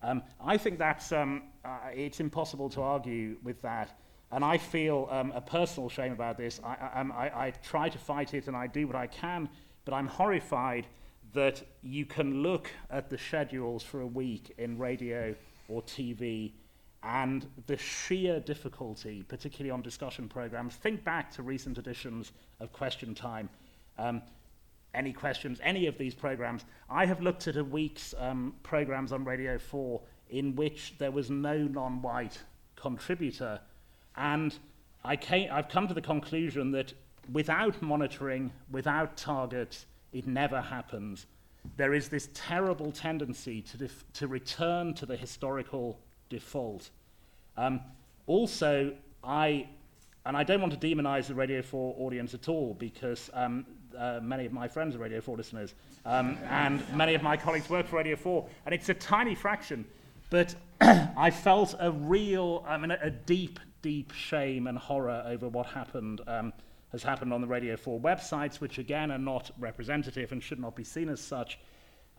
Um, 0.04 0.22
I 0.40 0.58
think 0.58 0.78
that's, 0.78 1.12
um, 1.12 1.44
uh, 1.66 1.78
it's 1.94 2.20
impossible 2.20 2.70
to 2.72 2.82
argue 2.82 3.38
with 3.42 3.62
that. 3.62 3.98
And 4.32 4.44
I 4.44 4.58
feel 4.58 5.08
um, 5.10 5.32
a 5.34 5.42
personal 5.42 5.90
shame 5.90 6.12
about 6.12 6.38
this. 6.38 6.60
I, 6.64 6.76
I, 6.76 7.00
um, 7.00 7.14
I, 7.14 7.26
I 7.48 7.54
try 7.64 7.88
to 7.88 7.98
fight 7.98 8.34
it 8.34 8.48
and 8.48 8.56
I 8.56 8.68
do 8.68 8.86
what 8.86 8.96
I 8.96 9.08
can, 9.08 9.50
but 9.88 9.96
I'm 9.96 10.08
horrified 10.08 10.86
that 11.34 11.64
you 11.82 12.06
can 12.06 12.44
look 12.44 12.70
at 12.92 13.10
the 13.10 13.18
schedules 13.18 13.84
for 13.84 14.02
a 14.02 14.06
week 14.06 14.54
in 14.58 14.78
radio 14.78 15.34
or 15.70 15.82
TV 15.84 16.52
and 17.04 17.48
the 17.68 17.78
sheer 17.78 18.42
difficulty, 18.42 19.24
particularly 19.30 19.72
on 19.72 19.82
discussion 19.82 20.28
programs. 20.28 20.76
Think 20.76 21.06
back 21.06 21.32
to 21.32 21.42
recent 21.42 21.78
editions 21.78 22.34
of 22.60 22.74
Question 22.74 23.16
Time. 23.16 23.48
Um, 23.98 24.22
any 24.94 25.14
questions, 25.14 25.62
any 25.64 25.88
of 25.88 25.98
these 25.98 26.14
programs. 26.14 26.66
I 26.90 27.06
have 27.06 27.22
looked 27.22 27.48
at 27.48 27.56
a 27.56 27.64
week's 27.64 28.14
um, 28.18 28.56
programs 28.64 29.14
on 29.14 29.24
Radio 29.24 29.58
4 29.58 30.02
in 30.32 30.54
which 30.58 30.96
there 30.98 31.12
was 31.12 31.30
no 31.30 31.60
non 31.60 32.02
white 32.02 32.42
contributor. 32.76 33.62
And 34.18 34.54
I 35.06 35.16
came, 35.16 35.48
I've 35.50 35.70
come 35.70 35.88
to 35.88 35.94
the 35.94 36.02
conclusion 36.02 36.72
that 36.72 36.94
without 37.32 37.82
monitoring, 37.82 38.52
without 38.72 39.18
targets, 39.18 39.86
it 40.14 40.28
never 40.28 40.62
happens. 40.62 41.26
There 41.76 41.94
is 41.94 42.10
this 42.10 42.30
terrible 42.34 42.92
tendency 42.92 43.62
to, 43.64 43.90
to 44.14 44.28
return 44.28 44.94
to 44.96 45.06
the 45.06 45.18
historical 45.18 46.00
default. 46.30 46.90
Um, 47.58 47.82
also, 48.26 48.94
I, 49.24 49.68
and 50.26 50.38
I 50.38 50.44
don't 50.44 50.62
want 50.62 50.80
to 50.80 50.88
demonize 50.88 51.28
the 51.28 51.36
Radio 51.36 51.62
4 51.62 51.96
audience 52.00 52.34
at 52.34 52.48
all 52.48 52.74
because 52.74 53.30
um, 53.34 53.66
uh, 53.98 54.20
many 54.22 54.46
of 54.46 54.54
my 54.54 54.68
friends 54.68 54.96
are 54.96 55.00
Radio 55.00 55.20
4 55.20 55.36
listeners, 55.36 55.74
um, 56.06 56.38
and 56.50 56.82
many 56.96 57.16
of 57.16 57.24
my 57.24 57.36
colleagues 57.36 57.70
work 57.70 57.88
for 57.88 57.98
Radio 57.98 58.16
4, 58.16 58.48
and 58.66 58.74
it's 58.74 58.90
a 58.90 58.94
tiny 58.94 59.36
fraction, 59.36 59.86
but 60.30 60.56
I 60.82 61.32
felt 61.32 61.76
a 61.80 61.92
real, 61.92 62.64
I 62.68 62.78
mean, 62.78 62.92
a, 62.92 63.00
a 63.02 63.10
deep 63.10 63.60
deep 63.82 64.12
shame 64.12 64.68
and 64.68 64.78
horror 64.78 65.24
over 65.26 65.48
what 65.48 65.66
happened 65.68 66.20
um, 66.28 66.52
has 66.92 67.04
happened 67.04 67.34
on 67.34 67.42
the 67.42 67.48
Radio 67.48 67.76
4 67.76 68.00
websites, 68.00 68.60
which 68.60 68.78
again 68.78 69.12
are 69.12 69.18
not 69.18 69.52
representative 69.60 70.32
and 70.32 70.42
should 70.42 70.60
not 70.60 70.76
be 70.76 70.84
seen 70.84 71.10
as 71.10 71.22
such. 71.22 71.60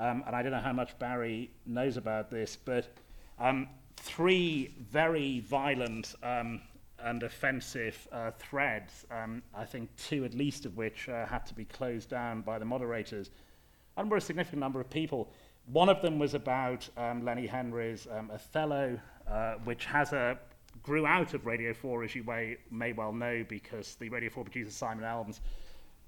Um, 0.00 0.22
and 0.26 0.36
I 0.36 0.42
don't 0.42 0.52
know 0.52 0.58
how 0.60 0.72
much 0.72 0.98
Barrie 0.98 1.50
knows 1.66 1.96
about 1.96 2.30
this, 2.30 2.56
but 2.56 2.94
um, 3.38 3.68
three 3.96 4.74
very 4.90 5.40
violent 5.40 6.14
um, 6.22 6.60
and 7.00 7.22
offensive 7.22 8.08
uh, 8.12 8.30
threads, 8.38 9.06
um, 9.10 9.42
I 9.54 9.64
think 9.64 9.88
two 9.96 10.24
at 10.24 10.34
least 10.34 10.66
of 10.66 10.76
which 10.76 11.08
uh, 11.08 11.26
had 11.26 11.46
to 11.46 11.54
be 11.54 11.64
closed 11.64 12.10
down 12.10 12.42
by 12.42 12.58
the 12.58 12.64
moderators, 12.64 13.30
and 13.96 14.10
were 14.10 14.16
a 14.16 14.20
significant 14.20 14.60
number 14.60 14.80
of 14.80 14.90
people. 14.90 15.30
One 15.66 15.88
of 15.88 16.00
them 16.02 16.18
was 16.18 16.34
about 16.34 16.88
um, 16.96 17.24
Lenny 17.24 17.46
Henry's 17.46 18.06
um, 18.10 18.30
Othello, 18.32 18.98
uh, 19.28 19.54
which 19.64 19.84
has 19.84 20.12
a 20.12 20.38
grew 20.82 21.06
out 21.06 21.34
of 21.34 21.46
Radio 21.46 21.72
4, 21.72 22.04
as 22.04 22.14
you 22.14 22.24
may, 22.24 22.56
may 22.70 22.92
well 22.92 23.12
know, 23.12 23.44
because 23.48 23.94
the 23.96 24.08
Radio 24.08 24.30
4 24.30 24.44
producer 24.44 24.70
Simon 24.70 25.04
Elmes 25.04 25.40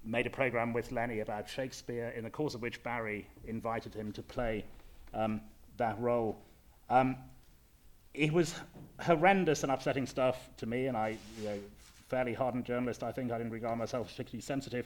made 0.03 0.25
a 0.25 0.29
program 0.29 0.73
with 0.73 0.91
Lenny 0.91 1.19
about 1.19 1.47
Shakespeare, 1.47 2.09
in 2.15 2.23
the 2.23 2.29
course 2.29 2.55
of 2.55 2.61
which 2.61 2.81
Barrie 2.83 3.27
invited 3.45 3.93
him 3.93 4.11
to 4.13 4.23
play 4.23 4.65
um, 5.13 5.41
that 5.77 5.99
role. 5.99 6.37
Um, 6.89 7.15
it 8.13 8.33
was 8.33 8.55
horrendous 8.99 9.63
and 9.63 9.71
upsetting 9.71 10.05
stuff 10.05 10.49
to 10.57 10.65
me, 10.65 10.87
and 10.87 10.97
I, 10.97 11.17
you 11.39 11.45
know, 11.45 11.59
fairly 12.09 12.33
hardened 12.33 12.65
journalist, 12.65 13.03
I 13.03 13.11
think 13.11 13.31
I 13.31 13.37
didn't 13.37 13.53
regard 13.53 13.77
myself 13.77 14.07
as 14.07 14.13
particularly 14.13 14.41
sensitive. 14.41 14.85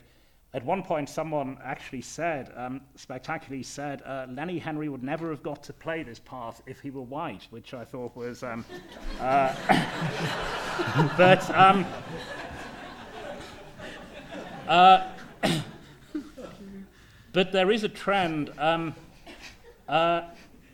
At 0.56 0.64
one 0.64 0.82
point, 0.82 1.10
someone 1.10 1.58
actually 1.62 2.00
said, 2.00 2.50
um, 2.56 2.80
spectacularly 2.94 3.62
said, 3.62 4.00
uh, 4.06 4.24
Lenny 4.30 4.58
Henry 4.58 4.88
would 4.88 5.02
never 5.02 5.28
have 5.28 5.42
got 5.42 5.62
to 5.64 5.74
play 5.74 6.02
this 6.02 6.18
part 6.18 6.62
if 6.64 6.80
he 6.80 6.88
were 6.88 7.02
white, 7.02 7.46
which 7.50 7.74
I 7.74 7.84
thought 7.84 8.16
was. 8.16 8.42
Um, 8.42 8.64
uh, 9.20 9.54
but. 11.18 11.50
Um, 11.50 11.84
uh, 14.66 15.08
but 17.34 17.52
there 17.52 17.70
is 17.70 17.84
a 17.84 17.90
trend. 17.90 18.50
Um, 18.56 18.94
uh, 19.90 20.22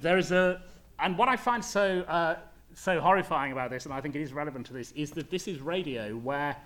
there 0.00 0.16
is 0.16 0.30
a, 0.30 0.62
and 1.00 1.18
what 1.18 1.28
I 1.28 1.34
find 1.34 1.64
so 1.64 2.02
uh, 2.02 2.36
so 2.72 3.00
horrifying 3.00 3.50
about 3.50 3.70
this, 3.70 3.84
and 3.86 3.92
I 3.92 4.00
think 4.00 4.14
it 4.14 4.22
is 4.22 4.32
relevant 4.32 4.66
to 4.66 4.72
this, 4.72 4.92
is 4.92 5.10
that 5.10 5.28
this 5.28 5.48
is 5.48 5.60
radio 5.60 6.12
where 6.12 6.56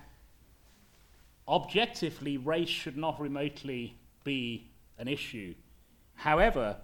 objectively 1.47 2.37
race 2.37 2.69
should 2.69 2.97
not 2.97 3.19
remotely 3.19 3.97
be 4.23 4.69
an 4.97 5.07
issue. 5.07 5.53
However, 6.15 6.77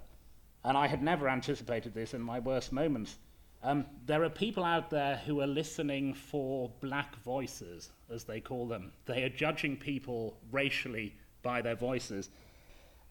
and 0.64 0.78
I 0.78 0.88
had 0.88 1.04
never 1.04 1.28
anticipated 1.28 1.94
this 1.94 2.14
in 2.14 2.22
my 2.22 2.40
worst 2.40 2.72
moments, 2.72 3.18
um, 3.64 3.86
there 4.06 4.24
are 4.24 4.30
people 4.30 4.64
out 4.64 4.90
there 4.90 5.18
who 5.26 5.42
are 5.42 5.48
listening 5.48 6.14
for 6.14 6.70
black 6.82 7.16
voices, 7.24 7.92
as 8.10 8.26
they 8.26 8.42
call 8.42 8.68
them. 8.68 8.92
They 9.06 9.24
are 9.24 9.30
judging 9.30 9.78
people 9.78 10.38
racially 10.52 11.16
by 11.42 11.62
their 11.62 11.76
voices. 11.76 12.30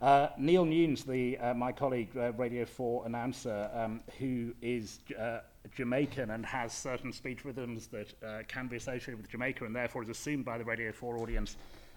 Uh, 0.00 0.28
Neil 0.36 0.64
Nunes, 0.64 1.04
the, 1.04 1.38
uh, 1.38 1.54
my 1.54 1.72
colleague, 1.72 2.10
uh, 2.16 2.32
Radio 2.32 2.64
4 2.64 3.06
announcer, 3.06 3.70
um, 3.72 4.00
who 4.18 4.52
is 4.60 5.00
uh, 5.18 5.38
Jamaican 5.74 6.30
and 6.30 6.44
has 6.44 6.72
certain 6.72 7.12
speech 7.12 7.44
rhythms 7.44 7.86
that 7.88 8.12
uh, 8.22 8.42
can 8.48 8.68
be 8.68 8.76
associated 8.76 9.16
with 9.16 9.30
Jamaica 9.30 9.64
and 9.64 9.74
therefore 9.74 10.02
is 10.02 10.08
assumed 10.08 10.44
by 10.44 10.58
the 10.58 10.64
Radio 10.64 10.92
4 10.92 11.18
audience 11.18 11.56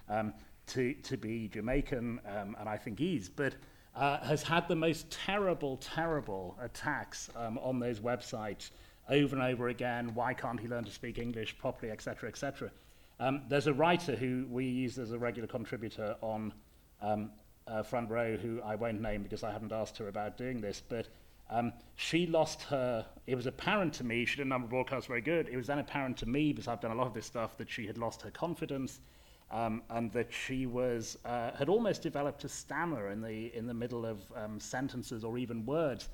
um, 0.10 0.34
to, 0.68 0.94
to 0.94 1.18
be 1.18 1.48
Jamaican, 1.48 2.20
um, 2.26 2.56
and 2.60 2.70
I 2.70 2.78
think 2.78 3.00
he 3.00 3.16
is, 3.16 3.30
but 3.30 3.56
uh, 3.96 4.20
has 4.26 4.44
had 4.44 4.68
the 4.68 4.76
most 4.76 5.10
terrible, 5.10 5.78
terrible 5.78 6.58
attacks 6.62 7.30
um, 7.36 7.58
on 7.60 7.80
those 7.80 8.00
websites 8.00 8.72
over 9.10 9.36
and 9.36 9.44
over 9.44 9.70
again. 9.70 10.14
Why 10.14 10.34
can't 10.34 10.60
he 10.60 10.68
learn 10.68 10.84
to 10.84 10.92
speak 10.92 11.18
English 11.18 11.58
properly, 11.58 11.92
etc., 11.92 12.30
etc. 12.30 12.72
Um, 13.20 13.44
there's 13.48 13.68
a 13.68 13.74
writer 13.74 14.16
who 14.16 14.46
we 14.50 14.66
use 14.66 14.98
as 15.00 15.12
a 15.12 15.18
regular 15.18 15.48
contributor 15.48 16.16
on 16.22 16.54
um, 17.02 17.32
uh, 17.68 17.84
Front 17.84 18.10
Row, 18.10 18.36
who 18.36 18.62
I 18.62 18.76
won't 18.76 19.02
name 19.02 19.24
because 19.24 19.44
I 19.44 19.52
haven't 19.52 19.72
asked 19.72 19.98
her 19.98 20.08
about 20.08 20.38
doing 20.38 20.60
this, 20.60 20.82
but 20.88 21.08
um, 21.50 21.74
she 21.96 22.28
lost 22.28 22.64
her. 22.64 23.06
It 23.28 23.36
was 23.36 23.46
apparent 23.46 23.94
to 23.96 24.04
me, 24.04 24.26
she 24.26 24.38
did 24.38 24.46
a 24.46 24.50
number 24.50 24.66
of 24.66 24.70
broadcasts 24.72 25.08
very 25.08 25.22
good. 25.22 25.48
It 25.50 25.58
was 25.58 25.68
then 25.68 25.80
apparent 25.80 26.18
to 26.18 26.26
me, 26.26 26.54
because 26.54 26.68
I've 26.68 26.82
done 26.82 26.92
a 26.92 26.96
lot 26.96 27.08
of 27.08 27.14
this 27.14 27.26
stuff, 27.26 27.58
that 27.58 27.70
she 27.70 27.86
had 27.86 27.98
lost 27.98 28.22
her 28.22 28.32
confidence 28.32 29.00
um, 29.52 29.84
and 29.90 30.12
that 30.12 30.32
she 30.34 30.66
was 30.66 31.18
uh, 31.26 31.52
had 31.52 31.70
almost 31.70 32.02
developed 32.02 32.44
a 32.44 32.50
stammer 32.50 33.10
in 33.10 33.22
the 33.22 33.56
in 33.56 33.68
the 33.68 33.74
middle 33.74 34.06
of 34.06 34.22
um, 34.36 34.60
sentences 34.60 35.24
or 35.24 35.38
even 35.38 35.66
words. 35.66 36.10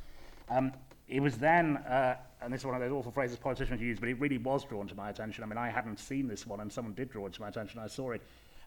Um, 0.49 0.73
it 1.07 1.19
was 1.19 1.37
then, 1.37 1.77
uh, 1.77 2.15
and 2.41 2.53
this 2.53 2.61
is 2.61 2.65
one 2.65 2.75
of 2.75 2.81
those 2.81 2.91
awful 2.91 3.11
phrases 3.11 3.37
politicians 3.37 3.81
use, 3.81 3.99
but 3.99 4.07
it 4.07 4.19
really 4.19 4.37
was 4.37 4.63
drawn 4.63 4.87
to 4.87 4.95
my 4.95 5.09
attention. 5.09 5.43
I 5.43 5.47
mean, 5.47 5.57
I 5.57 5.69
hadn't 5.69 5.99
seen 5.99 6.27
this 6.27 6.47
one, 6.47 6.61
and 6.61 6.71
someone 6.71 6.93
did 6.93 7.09
draw 7.09 7.25
it 7.25 7.33
to 7.33 7.41
my 7.41 7.49
attention. 7.49 7.79
I 7.79 7.87
saw 7.87 8.11
it, 8.11 8.21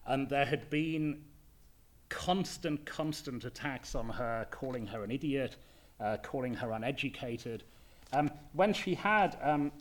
and 0.05 0.29
there 0.29 0.45
had 0.45 0.69
been 0.69 1.23
constant, 2.09 2.85
constant 2.85 3.45
attacks 3.45 3.95
on 3.95 4.09
her, 4.09 4.47
calling 4.51 4.85
her 4.87 5.03
an 5.03 5.09
idiot, 5.09 5.55
uh, 5.99 6.17
calling 6.21 6.53
her 6.53 6.71
uneducated. 6.71 7.63
Um, 8.13 8.31
when 8.53 8.73
she 8.73 8.95
had, 8.95 9.37
um, 9.41 9.71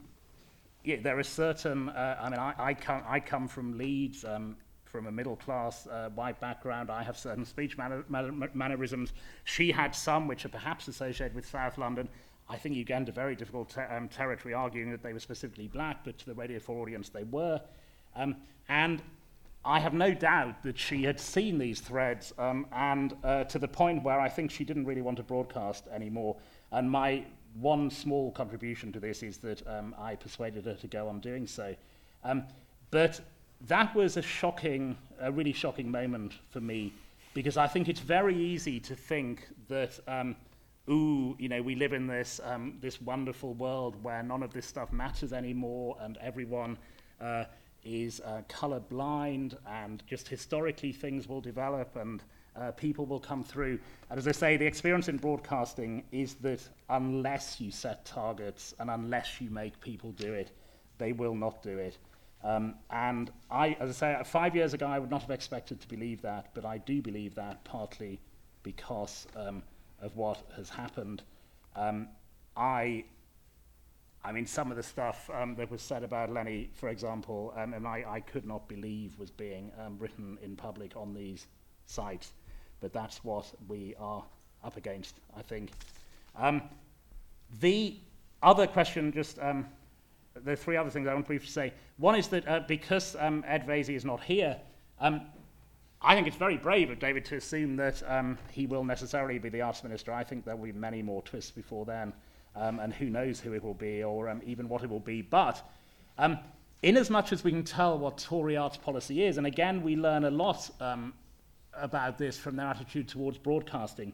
yeah, 0.85 0.97
there 1.03 1.19
are 1.19 1.25
certain. 1.25 1.89
Uh, 1.89 2.19
I 2.21 2.31
mean, 2.31 2.39
I, 2.39 2.55
I, 2.59 2.75
come, 2.75 3.03
I 3.07 3.21
come 3.21 3.49
from 3.49 3.79
Leeds. 3.79 4.25
Um, 4.25 4.57
from 4.95 5.09
a 5.09 5.11
middle 5.11 5.35
class 5.35 5.89
uh, 5.89 6.09
white 6.11 6.39
background. 6.39 6.89
I 6.89 7.03
have 7.03 7.19
certain 7.19 7.45
speech 7.45 7.77
manner, 7.77 8.05
manner, 8.09 8.49
mannerisms. 8.55 9.13
She 9.43 9.73
had 9.73 9.93
some 9.93 10.29
which 10.29 10.45
are 10.45 10.51
perhaps 10.51 10.87
associated 10.87 11.35
with 11.35 11.45
South 11.45 11.79
London. 11.79 12.09
I 12.49 12.57
think 12.57 12.77
into 12.89 13.11
very 13.11 13.35
difficult 13.35 13.71
te- 13.71 13.81
um, 13.81 14.09
territory 14.09 14.55
arguing 14.55 14.93
that 14.93 15.03
they 15.03 15.13
were 15.13 15.19
specifically 15.19 15.67
black, 15.67 16.05
but 16.05 16.17
to 16.19 16.27
the 16.27 16.35
Radio 16.35 16.61
4 16.61 16.79
audience 16.79 17.09
they 17.09 17.25
were. 17.25 17.61
Um, 18.15 18.37
and 18.69 19.03
I 19.65 19.81
have 19.81 19.95
no 19.95 20.13
doubt 20.13 20.63
that 20.63 20.79
she 20.79 21.05
had 21.05 21.19
seen 21.19 21.59
these 21.59 21.81
threads, 21.81 22.33
um, 22.39 22.67
and 22.73 23.15
uh, 23.25 23.45
to 23.45 23.59
the 23.59 23.69
point 23.69 24.03
where 24.03 24.21
I 24.21 24.29
think 24.29 24.51
she 24.51 24.65
didn't 24.65 24.85
really 24.85 25.03
want 25.03 25.17
to 25.17 25.23
broadcast 25.23 25.87
anymore. 25.89 26.37
And 26.71 26.91
my 26.91 27.25
one 27.61 27.91
small 27.91 28.31
contribution 28.33 28.93
to 28.93 29.01
this 29.01 29.23
is 29.23 29.39
that 29.39 29.67
um, 29.67 29.95
I 29.99 30.17
persuaded 30.17 30.65
her 30.67 30.75
to 30.75 30.87
go 30.87 31.09
on 31.09 31.21
doing 31.21 31.47
so. 31.47 31.75
Um, 32.25 32.45
but 32.91 33.21
that 33.63 33.95
was 33.95 34.17
a 34.17 34.23
shocking, 34.23 34.97
a 35.21 35.33
really 35.33 35.53
shocking 35.53 35.91
moment 35.91 36.35
for 36.51 36.61
me 36.61 36.93
because 37.33 37.57
I 37.57 37.67
think 37.67 37.89
it's 37.89 38.01
very 38.01 38.37
easy 38.37 38.79
to 38.81 38.95
think 38.95 39.49
that, 39.69 39.99
um, 40.07 40.37
ooh, 40.89 41.37
you 41.39 41.49
know, 41.49 41.63
we 41.63 41.75
live 41.75 41.93
in 41.93 42.07
this, 42.07 42.41
um, 42.45 42.79
this 42.81 43.01
wonderful 43.01 43.55
world 43.55 44.01
where 44.03 44.23
none 44.23 44.43
of 44.43 44.53
this 44.53 44.67
stuff 44.67 44.93
matters 44.93 45.33
anymore 45.33 45.97
and 46.01 46.17
everyone 46.19 46.79
uh, 47.21 47.45
is 47.85 48.21
uh, 48.21 48.43
color 48.49 48.81
blind 48.81 49.57
and 49.69 50.03
just 50.07 50.29
historically 50.29 50.93
things 50.93 51.29
will 51.29 51.41
develop 51.41 51.97
and 51.97 52.23
uh, 52.57 52.71
people 52.73 53.07
will 53.07 53.21
come 53.21 53.43
through. 53.43 53.79
And 54.11 54.19
as 54.19 54.29
I 54.29 54.33
say, 54.33 54.57
the 54.57 54.67
experience 54.67 55.09
in 55.09 55.17
broadcasting 55.17 56.05
is 56.13 56.35
that 56.35 56.61
unless 56.89 57.61
you 57.61 57.71
set 57.71 58.05
targets 58.05 58.75
and 58.79 58.91
unless 58.91 59.41
you 59.41 59.51
make 59.51 59.81
people 59.81 60.13
do 60.13 60.33
it, 60.33 60.53
they 60.99 61.13
will 61.13 61.35
not 61.35 61.63
do 61.63 61.79
it. 61.79 61.99
Um, 62.45 62.75
and 62.91 63.31
I, 63.51 63.77
as 63.81 64.03
I 64.03 64.17
say, 64.19 64.23
five 64.25 64.55
years 64.55 64.75
ago, 64.75 64.87
I 64.87 64.99
would 64.99 65.11
not 65.11 65.23
have 65.23 65.31
expected 65.31 65.81
to 65.81 65.89
believe 65.89 66.21
that, 66.23 66.51
but 66.55 66.65
I 66.65 66.79
do 66.79 67.01
believe 67.01 67.35
that 67.37 67.65
partly 67.65 68.21
because 68.63 69.27
um, 69.35 69.63
of 70.01 70.15
what 70.17 70.43
has 70.57 70.69
happened. 70.69 71.23
Um, 71.75 72.09
I, 72.57 73.05
I 74.25 74.33
mean, 74.33 74.47
some 74.47 74.71
of 74.71 74.79
the 74.79 74.83
stuff 74.83 75.29
um, 75.35 75.55
that 75.57 75.71
was 75.71 75.83
said 75.83 76.03
about 76.03 76.31
Lenny, 76.33 76.71
for 76.73 76.89
example, 76.89 77.53
um, 77.59 77.75
and 77.75 77.87
I, 77.87 78.05
I 78.09 78.21
could 78.21 78.47
not 78.47 78.67
believe 78.69 79.19
was 79.19 79.31
being 79.31 79.71
um, 79.79 79.99
written 79.99 80.39
in 80.43 80.57
public 80.57 80.97
on 80.97 81.13
these 81.13 81.47
sites, 81.85 82.33
but 82.81 82.91
that's 82.95 83.23
what 83.23 83.53
we 83.69 83.95
are 84.01 84.25
up 84.65 84.79
against, 84.79 85.21
I 85.37 85.43
think. 85.43 85.73
Um, 86.39 86.63
the 87.61 87.97
other 88.43 88.67
question, 88.67 89.13
just 89.13 89.39
um, 89.41 89.67
are 90.47 90.57
three 90.57 90.79
other 90.79 90.89
things 90.89 91.07
I 91.07 91.13
want 91.13 91.27
to 91.27 91.29
briefly 91.29 91.49
say. 91.49 91.75
One 91.99 92.15
is 92.15 92.29
that 92.29 92.49
uh, 92.49 92.61
because 92.67 93.17
um, 93.21 93.45
Ed 93.47 93.67
Vaizey 93.67 93.95
is 93.95 94.07
not 94.07 94.23
here, 94.23 94.57
I 95.01 96.15
think 96.15 96.27
it's 96.27 96.37
very 96.37 96.57
brave 96.57 96.89
of 96.89 96.99
David 96.99 97.27
to 97.27 97.37
assume 97.37 97.77
that 97.77 98.03
he 98.51 98.67
will 98.67 98.85
necessarily 98.85 99.39
be 99.39 99.51
the 99.51 99.61
arts 99.61 99.85
minister. 99.85 100.15
I 100.15 100.25
think 100.25 100.47
there 100.47 100.57
will 100.57 100.65
be 100.65 100.73
many 100.73 101.03
more 101.03 101.21
twists 101.23 101.51
before 101.51 101.85
then, 101.85 102.15
um, 102.57 102.81
and 102.81 102.93
who 102.93 103.07
knows 103.07 103.41
who 103.41 103.53
it 103.53 103.63
will 103.63 103.75
be 103.75 104.03
or 104.03 104.29
um, 104.29 104.41
even 104.45 104.69
what 104.69 104.83
it 104.83 104.91
will 104.91 105.01
be. 105.01 105.23
But 105.23 105.63
um, 106.19 106.39
in 106.83 106.97
as 107.33 107.45
we 107.45 107.51
can 107.51 107.65
tell 107.65 107.99
what 107.99 108.19
Tory 108.19 108.57
arts 108.57 108.77
policy 108.77 109.25
is, 109.25 109.39
and 109.39 109.47
again, 109.47 109.83
we 109.83 109.97
learn 109.97 110.25
a 110.25 110.31
lot 110.31 110.71
about 111.73 112.19
this 112.19 112.39
from 112.39 112.57
their 112.57 112.67
attitude 112.67 113.09
towards 113.09 113.39
broadcasting, 113.39 114.13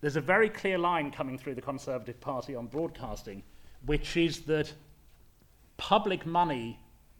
there's 0.00 0.16
a 0.16 0.20
very 0.20 0.48
clear 0.48 0.78
line 0.78 1.10
coming 1.10 1.38
through 1.38 1.54
the 1.54 1.62
Conservative 1.62 2.20
Party 2.20 2.54
on 2.54 2.66
broadcasting, 2.66 3.42
which 3.86 4.16
is 4.16 4.40
that 4.42 4.72
public 5.76 6.26
money 6.26 6.78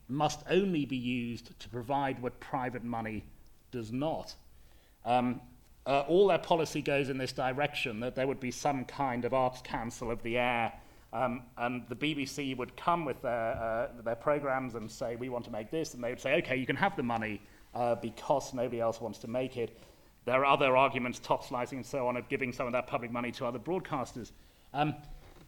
must 0.09 0.42
only 0.50 0.85
be 0.85 0.97
used 0.97 1.59
to 1.59 1.69
provide 1.69 2.21
what 2.21 2.38
private 2.40 2.85
money 2.85 3.25
does 3.71 3.92
not. 3.92 4.35
Um, 5.04 5.40
uh, 5.87 6.01
all 6.01 6.29
their 6.29 6.39
policy 6.39 6.83
goes 6.83 7.09
in 7.09 7.19
this 7.19 7.33
direction 7.33 8.01
that 8.01 8.15
there 8.15 8.27
would 8.27 8.41
be 8.41 8.51
some 8.51 8.85
kind 8.85 9.25
of 9.25 9.35
arts 9.35 9.61
council 9.62 10.11
of 10.11 10.23
the 10.23 10.39
air 10.39 10.73
Um, 11.12 11.43
and 11.59 11.85
the 11.89 11.97
BBC 11.97 12.57
would 12.57 12.75
come 12.77 13.05
with 13.05 13.21
their, 13.21 13.53
uh, 13.53 14.03
their 14.03 14.17
programs 14.17 14.75
and 14.77 14.91
say, 14.91 15.17
we 15.17 15.29
want 15.29 15.45
to 15.45 15.51
make 15.51 15.71
this. 15.71 15.93
And 15.93 16.03
they 16.03 16.09
would 16.09 16.21
say, 16.21 16.37
okay, 16.37 16.57
you 16.57 16.65
can 16.65 16.77
have 16.77 16.97
the 16.97 17.03
money 17.03 17.41
uh, 17.75 17.97
because 17.97 18.55
nobody 18.55 18.81
else 18.81 19.01
wants 19.01 19.19
to 19.21 19.29
make 19.29 19.59
it. 19.59 19.79
There 20.25 20.41
are 20.41 20.47
other 20.47 20.77
arguments, 20.77 21.19
top 21.19 21.45
slicing 21.45 21.79
and 21.79 21.87
so 21.87 22.07
on, 22.07 22.17
of 22.17 22.29
giving 22.29 22.53
some 22.53 22.67
of 22.67 22.73
that 22.73 22.87
public 22.87 23.11
money 23.11 23.31
to 23.33 23.45
other 23.45 23.59
broadcasters. 23.59 24.31
Um, 24.73 24.95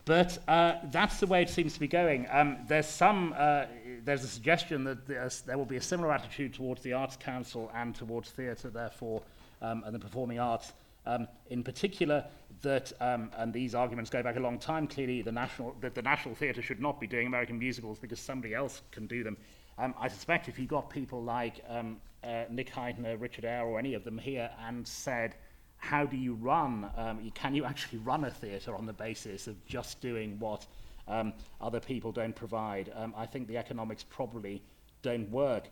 but 0.04 0.38
uh, 0.48 0.74
that's 0.90 1.18
the 1.18 1.26
way 1.26 1.40
it 1.40 1.48
seems 1.48 1.72
to 1.74 1.80
be 1.80 1.88
going. 1.88 2.26
Um, 2.30 2.58
there's 2.68 2.86
some, 2.86 3.34
uh, 3.34 3.64
there's 4.04 4.22
a 4.22 4.28
suggestion 4.28 4.84
that 4.84 5.06
there 5.46 5.56
will 5.56 5.64
be 5.64 5.76
a 5.76 5.82
similar 5.82 6.12
attitude 6.12 6.52
towards 6.52 6.82
the 6.82 6.92
Arts 6.92 7.16
Council 7.16 7.70
and 7.74 7.94
towards 7.94 8.30
theatre, 8.30 8.68
therefore, 8.68 9.22
um, 9.64 9.82
and 9.84 9.94
the 9.94 9.98
performing 9.98 10.38
arts 10.38 10.72
um, 11.06 11.28
in 11.50 11.62
particular, 11.62 12.24
that, 12.62 12.92
um, 13.00 13.30
and 13.36 13.52
these 13.52 13.74
arguments 13.74 14.10
go 14.10 14.22
back 14.22 14.36
a 14.36 14.40
long 14.40 14.58
time, 14.58 14.86
clearly 14.86 15.22
the 15.22 15.32
National, 15.32 15.76
that 15.80 15.94
the 15.94 16.02
National 16.02 16.34
Theatre 16.34 16.62
should 16.62 16.80
not 16.80 17.00
be 17.00 17.06
doing 17.06 17.26
American 17.26 17.58
musicals 17.58 17.98
because 17.98 18.18
somebody 18.18 18.54
else 18.54 18.82
can 18.90 19.06
do 19.06 19.22
them. 19.22 19.36
Um, 19.76 19.94
I 20.00 20.08
suspect 20.08 20.48
if 20.48 20.58
you 20.58 20.66
got 20.66 20.88
people 20.88 21.22
like 21.22 21.62
um, 21.68 21.98
uh, 22.22 22.44
Nick 22.50 22.72
Hytner, 22.72 23.20
Richard 23.20 23.44
Eyre, 23.44 23.66
or 23.66 23.78
any 23.78 23.94
of 23.94 24.04
them 24.04 24.16
here 24.16 24.50
and 24.66 24.86
said, 24.86 25.34
how 25.76 26.06
do 26.06 26.16
you 26.16 26.34
run, 26.34 26.90
um, 26.96 27.30
can 27.34 27.54
you 27.54 27.64
actually 27.64 27.98
run 27.98 28.24
a 28.24 28.30
theatre 28.30 28.74
on 28.74 28.86
the 28.86 28.92
basis 28.92 29.46
of 29.46 29.66
just 29.66 30.00
doing 30.00 30.38
what 30.38 30.66
um, 31.08 31.34
other 31.60 31.80
people 31.80 32.12
don't 32.12 32.34
provide? 32.34 32.90
Um, 32.94 33.12
I 33.16 33.26
think 33.26 33.48
the 33.48 33.58
economics 33.58 34.04
probably 34.08 34.62
don't 35.02 35.28
work. 35.30 35.64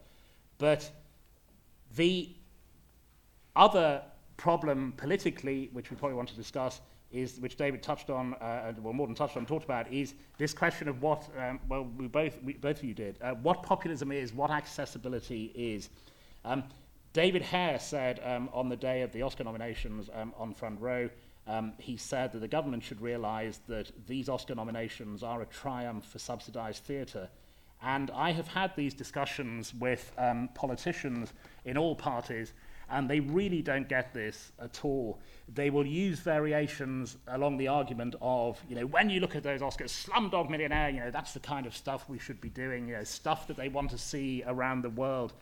But 0.59 0.91
the 1.97 2.29
other 3.57 4.03
problem 4.37 4.93
politically, 4.97 5.71
which 5.73 5.91
we 5.91 5.97
probably 5.97 6.17
want 6.17 6.29
to 6.29 6.37
discuss, 6.37 6.81
is 7.13 7.39
which 7.41 7.57
David 7.57 7.83
touched 7.83 8.11
on, 8.11 8.35
uh, 8.35 8.73
well, 8.81 8.93
more 8.93 9.07
than 9.07 9.15
touched 9.15 9.37
on, 9.37 9.45
talked 9.45 9.65
about, 9.65 9.93
is 9.93 10.15
this 10.39 10.55
question 10.55 10.89
of 10.89 11.03
what, 11.03 11.29
um, 11.39 11.61
well, 11.69 11.87
we 11.99 12.09
both, 12.09 12.43
we, 12.43 12.55
both 12.55 12.79
of 12.79 12.85
you 12.85 12.95
did, 12.95 13.17
uh, 13.23 13.33
what 13.35 13.63
populism 13.63 14.11
is, 14.11 14.33
what 14.33 14.51
accessibility 14.51 15.53
is. 15.55 15.91
Um, 16.45 16.65
David 17.13 17.43
Hare 17.43 17.79
said 17.79 18.21
um, 18.25 18.49
on 18.55 18.71
the 18.71 18.77
day 18.77 19.03
of 19.03 19.13
the 19.13 19.21
Oscar 19.23 19.45
nominations 19.45 20.09
um, 20.15 20.33
on 20.39 20.55
Front 20.55 20.81
Row, 20.81 21.11
um, 21.47 21.75
he 21.79 21.97
said 21.97 22.33
that 22.33 22.39
the 22.39 22.49
government 22.49 22.83
should 22.83 23.01
realize 23.01 23.61
that 23.69 23.91
these 24.07 24.29
Oscar 24.29 24.55
nominations 24.55 25.23
are 25.23 25.43
a 25.43 25.47
triumph 25.47 26.07
for 26.07 26.19
subsidized 26.19 26.85
theatre. 26.85 27.29
And 27.83 28.11
I 28.13 28.31
have 28.31 28.47
had 28.47 28.75
these 28.77 28.95
discussions 28.95 29.75
with 29.75 30.13
um, 30.17 30.49
politicians 30.55 31.33
in 31.65 31.77
all 31.77 31.97
parties 31.97 32.55
and 32.91 33.09
they 33.09 33.21
really 33.21 33.63
don't 33.63 33.89
get 33.89 34.13
this 34.13 34.53
at 34.61 34.85
all. 34.85 35.19
They 35.55 35.71
will 35.71 35.87
use 35.87 36.21
variations 36.21 37.17
along 37.29 37.57
the 37.57 37.69
argument 37.69 38.15
of, 38.21 38.63
you 38.69 38.77
know, 38.77 38.87
when 38.87 39.11
you 39.11 39.21
look 39.21 39.37
at 39.37 39.43
those 39.43 39.61
Oscars, 39.61 39.91
Slumdog 39.91 40.51
Millionaire, 40.51 40.91
you 40.91 41.01
know, 41.01 41.11
that's 41.11 41.33
the 41.33 41.41
kind 41.41 41.67
of 41.67 41.77
stuff 41.77 42.09
we 42.09 42.19
should 42.19 42.41
be 42.41 42.49
doing, 42.49 42.89
you 42.89 42.95
know, 42.95 43.05
stuff 43.05 43.47
that 43.47 43.57
they 43.57 43.69
want 43.69 43.91
to 43.91 43.99
see 43.99 44.43
around 44.47 44.83
the 44.83 44.91
world. 44.91 45.33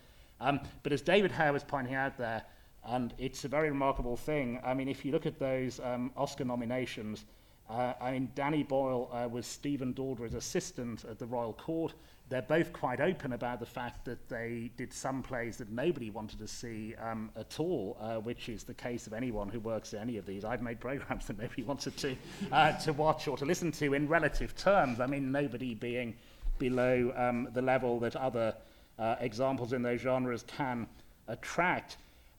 Um, 0.41 0.61
but 0.83 0.93
as 0.93 1.03
David 1.03 1.31
Hare 1.33 1.53
was 1.53 1.65
pointing 1.65 1.95
out 1.95 2.17
there, 2.17 2.43
and 2.85 3.13
it's 3.19 3.45
a 3.45 3.49
very 3.49 3.69
remarkable 3.69 4.17
thing, 4.17 4.61
I 4.65 4.73
mean, 4.75 4.89
if 4.89 5.05
you 5.05 5.13
look 5.13 5.27
at 5.27 5.39
those 5.39 5.81
um, 5.81 6.11
Oscar 6.17 6.45
nominations, 6.45 7.25
uh, 7.69 7.93
I 8.01 8.13
mean, 8.13 8.31
Danny 8.35 8.63
Boyle 8.63 9.11
uh, 9.13 9.29
was 9.29 9.47
Stephen 9.47 9.95
Daldry's 9.95 10.35
assistant 10.35 11.05
at 11.05 11.19
the 11.19 11.27
Royal 11.27 11.53
Court 11.53 11.93
they're 12.31 12.43
both 12.43 12.73
quite 12.73 13.01
open 13.01 13.33
about 13.33 13.59
the 13.59 13.67
fact 13.67 14.05
that 14.05 14.29
they 14.29 14.71
did 14.77 14.93
some 14.93 15.21
plays 15.21 15.57
that 15.57 15.69
nobody 15.69 16.11
wanted 16.11 16.39
to 16.39 16.47
see 16.47 16.95
um, 17.03 17.29
at 17.37 17.59
all, 17.59 17.97
uh, 18.01 18.15
which 18.19 18.49
is 18.49 18.63
the 18.63 18.73
case 18.73 19.09
of 19.09 19.13
anyone 19.13 19.49
who 19.49 19.59
works 19.59 19.93
in 19.93 19.99
any 19.99 20.17
of 20.17 20.27
these. 20.27 20.45
I've 20.45 20.63
made 20.63 20.79
programs 20.79 21.27
that 21.29 21.39
nobody 21.39 21.65
wanted 21.65 21.97
to, 21.99 22.17
uh, 22.53 22.73
to 22.79 22.93
watch 22.93 23.27
or 23.27 23.37
to 23.37 23.45
listen 23.45 23.73
to 23.73 23.95
in 23.95 24.07
relative 24.07 24.57
terms. 24.57 25.01
I 25.01 25.07
mean, 25.07 25.33
nobody 25.33 25.75
being 25.75 26.15
below 26.59 27.13
um, 27.17 27.49
the 27.53 27.63
level 27.63 27.99
that 27.99 28.15
other 28.15 28.55
uh, 28.97 29.17
examples 29.19 29.73
in 29.73 29.83
those 29.83 30.01
genres 30.01 30.45
can 30.47 30.87
attract. 31.27 31.97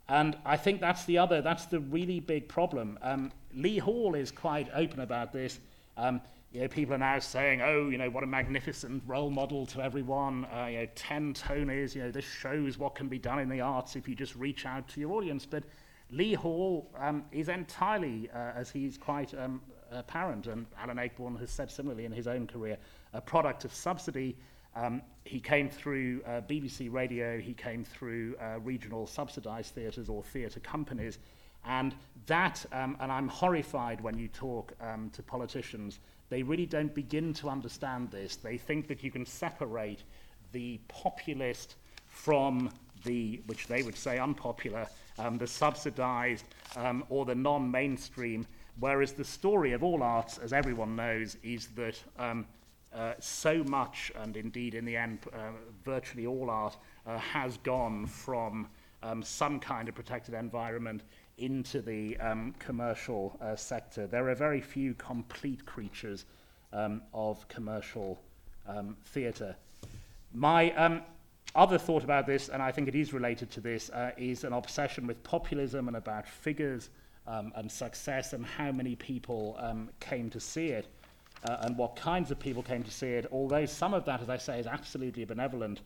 And 0.08 0.38
I 0.46 0.56
think 0.56 0.80
that's 0.80 1.04
the 1.04 1.18
other, 1.18 1.42
that's 1.42 1.66
the 1.66 1.82
really 1.82 2.22
big 2.22 2.48
problem. 2.48 2.98
Um, 3.02 3.34
Lee 3.54 3.78
Hall 3.78 4.16
is 4.16 4.32
quite 4.32 4.70
open 4.74 5.02
about 5.02 5.34
this. 5.34 5.60
Um, 5.98 6.22
you 6.52 6.60
know, 6.60 6.68
people 6.68 6.94
are 6.94 6.98
now 6.98 7.18
saying, 7.20 7.62
oh, 7.62 7.90
you 7.90 7.98
know, 7.98 8.10
what 8.10 8.24
a 8.24 8.28
magnificent 8.28 9.02
role 9.08 9.30
model 9.30 9.66
to 9.68 9.82
everyone. 9.82 10.46
Uh, 10.46 10.66
you 10.66 10.78
know, 10.80 10.88
10 10.96 11.34
Tonys, 11.34 11.96
you 11.96 12.04
know, 12.04 12.12
this 12.12 12.26
shows 12.26 12.78
what 12.78 12.94
can 12.94 13.08
be 13.08 13.18
done 13.18 13.40
in 13.40 13.48
the 13.48 13.62
arts 13.62 13.96
if 13.96 14.08
you 14.08 14.16
just 14.16 14.36
reach 14.36 14.66
out 14.66 14.88
to 14.90 15.00
your 15.00 15.14
audience. 15.14 15.46
But 15.46 15.64
Lee 16.10 16.34
Hall 16.34 16.92
um, 17.00 17.24
is 17.32 17.48
entirely, 17.48 18.30
uh, 18.34 18.52
as 18.54 18.70
he's 18.70 18.98
quite 18.98 19.34
um, 19.34 19.62
apparent, 19.92 20.48
and 20.48 20.66
Alan 20.78 20.98
Ayckbourn 20.98 21.40
has 21.40 21.50
said 21.52 21.72
similarly 21.72 22.04
in 22.04 22.12
his 22.12 22.28
own 22.28 22.48
career, 22.48 22.78
a 23.14 23.22
product 23.22 23.64
of 23.64 23.74
subsidy. 23.74 24.36
Um, 24.76 25.02
he 25.24 25.40
came 25.40 25.70
through 25.70 26.22
uh, 26.26 26.42
BBC 26.42 26.92
Radio, 26.92 27.40
he 27.40 27.54
came 27.54 27.86
through 27.86 28.36
uh, 28.42 28.60
regional 28.60 29.08
subsidized 29.08 29.74
theatres 29.74 30.10
or 30.10 30.22
theatre 30.22 30.60
companies. 30.60 31.18
And 31.64 31.96
that, 32.26 32.66
um, 32.74 32.98
and 33.00 33.10
I'm 33.10 33.30
horrified 33.30 34.02
when 34.02 34.18
you 34.18 34.28
talk 34.28 34.74
um, 34.82 35.10
to 35.12 35.24
politicians 35.24 36.00
they 36.32 36.44
really 36.44 36.66
don't 36.66 36.96
begin 36.96 37.34
to 37.34 37.50
understand 37.50 38.10
this. 38.10 38.38
They 38.38 38.58
think 38.58 38.88
that 38.88 39.04
you 39.04 39.12
can 39.12 39.26
separate 39.26 40.04
the 40.54 40.80
populist 40.88 41.76
from 42.08 42.72
the, 43.04 43.42
which 43.48 43.68
they 43.68 43.84
would 43.84 43.98
say 43.98 44.18
unpopular, 44.18 44.88
um, 45.20 45.38
the 45.38 45.46
subsidized 45.46 46.46
um, 46.78 47.04
or 47.10 47.26
the 47.26 47.36
non 47.36 47.70
mainstream. 47.70 48.48
Whereas 48.80 49.12
the 49.12 49.26
story 49.26 49.74
of 49.74 49.84
all 49.84 50.02
arts, 50.02 50.38
as 50.38 50.54
everyone 50.54 50.96
knows, 50.96 51.36
is 51.44 51.68
that 51.76 52.02
um, 52.18 52.46
uh, 52.96 53.14
so 53.20 53.62
much, 53.66 54.10
and 54.16 54.38
indeed 54.38 54.74
in 54.74 54.86
the 54.86 54.96
end, 54.96 55.20
uh, 55.34 55.52
virtually 55.84 56.26
all 56.26 56.50
art, 56.50 56.78
uh, 57.06 57.18
has 57.18 57.58
gone 57.58 58.08
from 58.08 58.70
um, 59.04 59.22
some 59.22 59.60
kind 59.60 59.90
of 59.90 59.96
protected 59.96 60.34
environment 60.34 61.04
into 61.38 61.82
the 61.82 62.18
um, 62.18 62.54
commercial 62.60 63.38
uh, 63.42 63.56
sector. 63.56 64.08
There 64.08 64.30
are 64.30 64.36
very 64.36 64.62
few 64.62 64.94
complete 64.94 65.66
creatures 65.66 66.26
um, 66.74 67.02
of 67.14 67.48
commercial 67.48 68.20
um, 68.68 68.96
theatre. 69.06 69.56
My 70.34 70.72
um, 70.74 71.02
other 71.56 71.78
thought 71.78 72.04
about 72.04 72.28
this, 72.28 72.50
and 72.50 72.62
I 72.62 72.72
think 72.72 72.88
it 72.88 72.96
is 72.96 73.14
related 73.14 73.50
to 73.52 73.62
this, 73.62 73.90
uh, 73.90 74.12
is 74.18 74.44
an 74.44 74.54
obsession 74.54 75.08
with 75.08 75.22
populism 75.24 75.88
and 75.88 75.98
about 75.98 76.28
figures 76.28 76.90
um, 77.28 77.52
and 77.56 77.72
success 77.72 78.34
and 78.34 78.46
how 78.46 78.72
many 78.72 78.96
people 78.96 79.58
um, 79.60 79.90
came 80.00 80.30
to 80.30 80.40
see 80.40 80.68
it. 80.68 80.88
Uh, 81.44 81.58
and 81.62 81.76
what 81.76 81.96
kinds 81.96 82.30
of 82.30 82.40
people 82.40 82.62
came 82.62 82.84
to 82.84 82.92
see 82.92 83.08
it, 83.08 83.26
although 83.32 83.66
some 83.66 83.96
of 83.96 84.06
that, 84.06 84.22
as 84.22 84.30
I 84.30 84.38
say, 84.38 84.60
is 84.60 84.68
absolutely 84.68 85.24
a 85.24 85.28
benevolent 85.28 85.82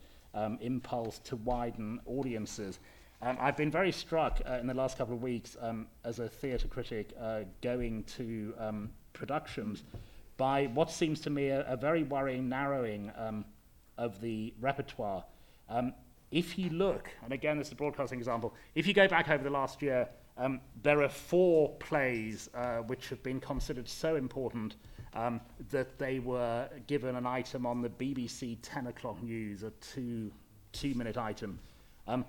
impulse 0.60 1.18
to 1.20 1.34
widen 1.36 1.98
audiences. 2.04 2.78
Um, 3.22 3.38
I've 3.40 3.56
been 3.56 3.70
very 3.70 3.92
struck 3.92 4.40
uh, 4.46 4.54
in 4.54 4.66
the 4.66 4.74
last 4.74 4.98
couple 4.98 5.14
of 5.14 5.22
weeks 5.22 5.56
um, 5.60 5.86
as 6.04 6.18
a 6.18 6.28
theatre 6.28 6.68
critic 6.68 7.14
uh, 7.18 7.40
going 7.62 8.04
to 8.16 8.52
um, 8.58 8.90
productions 9.14 9.84
by 10.36 10.66
what 10.66 10.90
seems 10.90 11.20
to 11.20 11.30
me 11.30 11.48
a, 11.48 11.62
a 11.62 11.76
very 11.76 12.02
worrying 12.02 12.48
narrowing 12.48 13.10
um, 13.16 13.44
of 13.96 14.20
the 14.20 14.52
repertoire. 14.60 15.24
Um, 15.70 15.94
if 16.30 16.58
you 16.58 16.68
look, 16.70 17.08
and 17.24 17.32
again, 17.32 17.56
this 17.56 17.68
is 17.68 17.72
a 17.72 17.76
broadcasting 17.76 18.18
example, 18.18 18.52
if 18.74 18.86
you 18.86 18.92
go 18.92 19.08
back 19.08 19.30
over 19.30 19.42
the 19.42 19.50
last 19.50 19.80
year, 19.80 20.08
um, 20.36 20.60
there 20.82 21.02
are 21.02 21.08
four 21.08 21.70
plays 21.76 22.50
uh, 22.54 22.78
which 22.78 23.08
have 23.08 23.22
been 23.22 23.40
considered 23.40 23.88
so 23.88 24.16
important 24.16 24.76
that 25.70 25.98
they 25.98 26.18
were 26.18 26.68
given 26.86 27.16
an 27.16 27.24
item 27.24 27.64
on 27.64 27.80
the 27.80 27.88
BBC 27.88 28.58
10 28.60 28.88
o'clock 28.88 29.22
news, 29.22 29.62
a 29.62 29.70
two, 29.80 30.30
two 30.72 30.92
minute 30.94 31.16
item. 31.16 31.58
Um, 32.06 32.26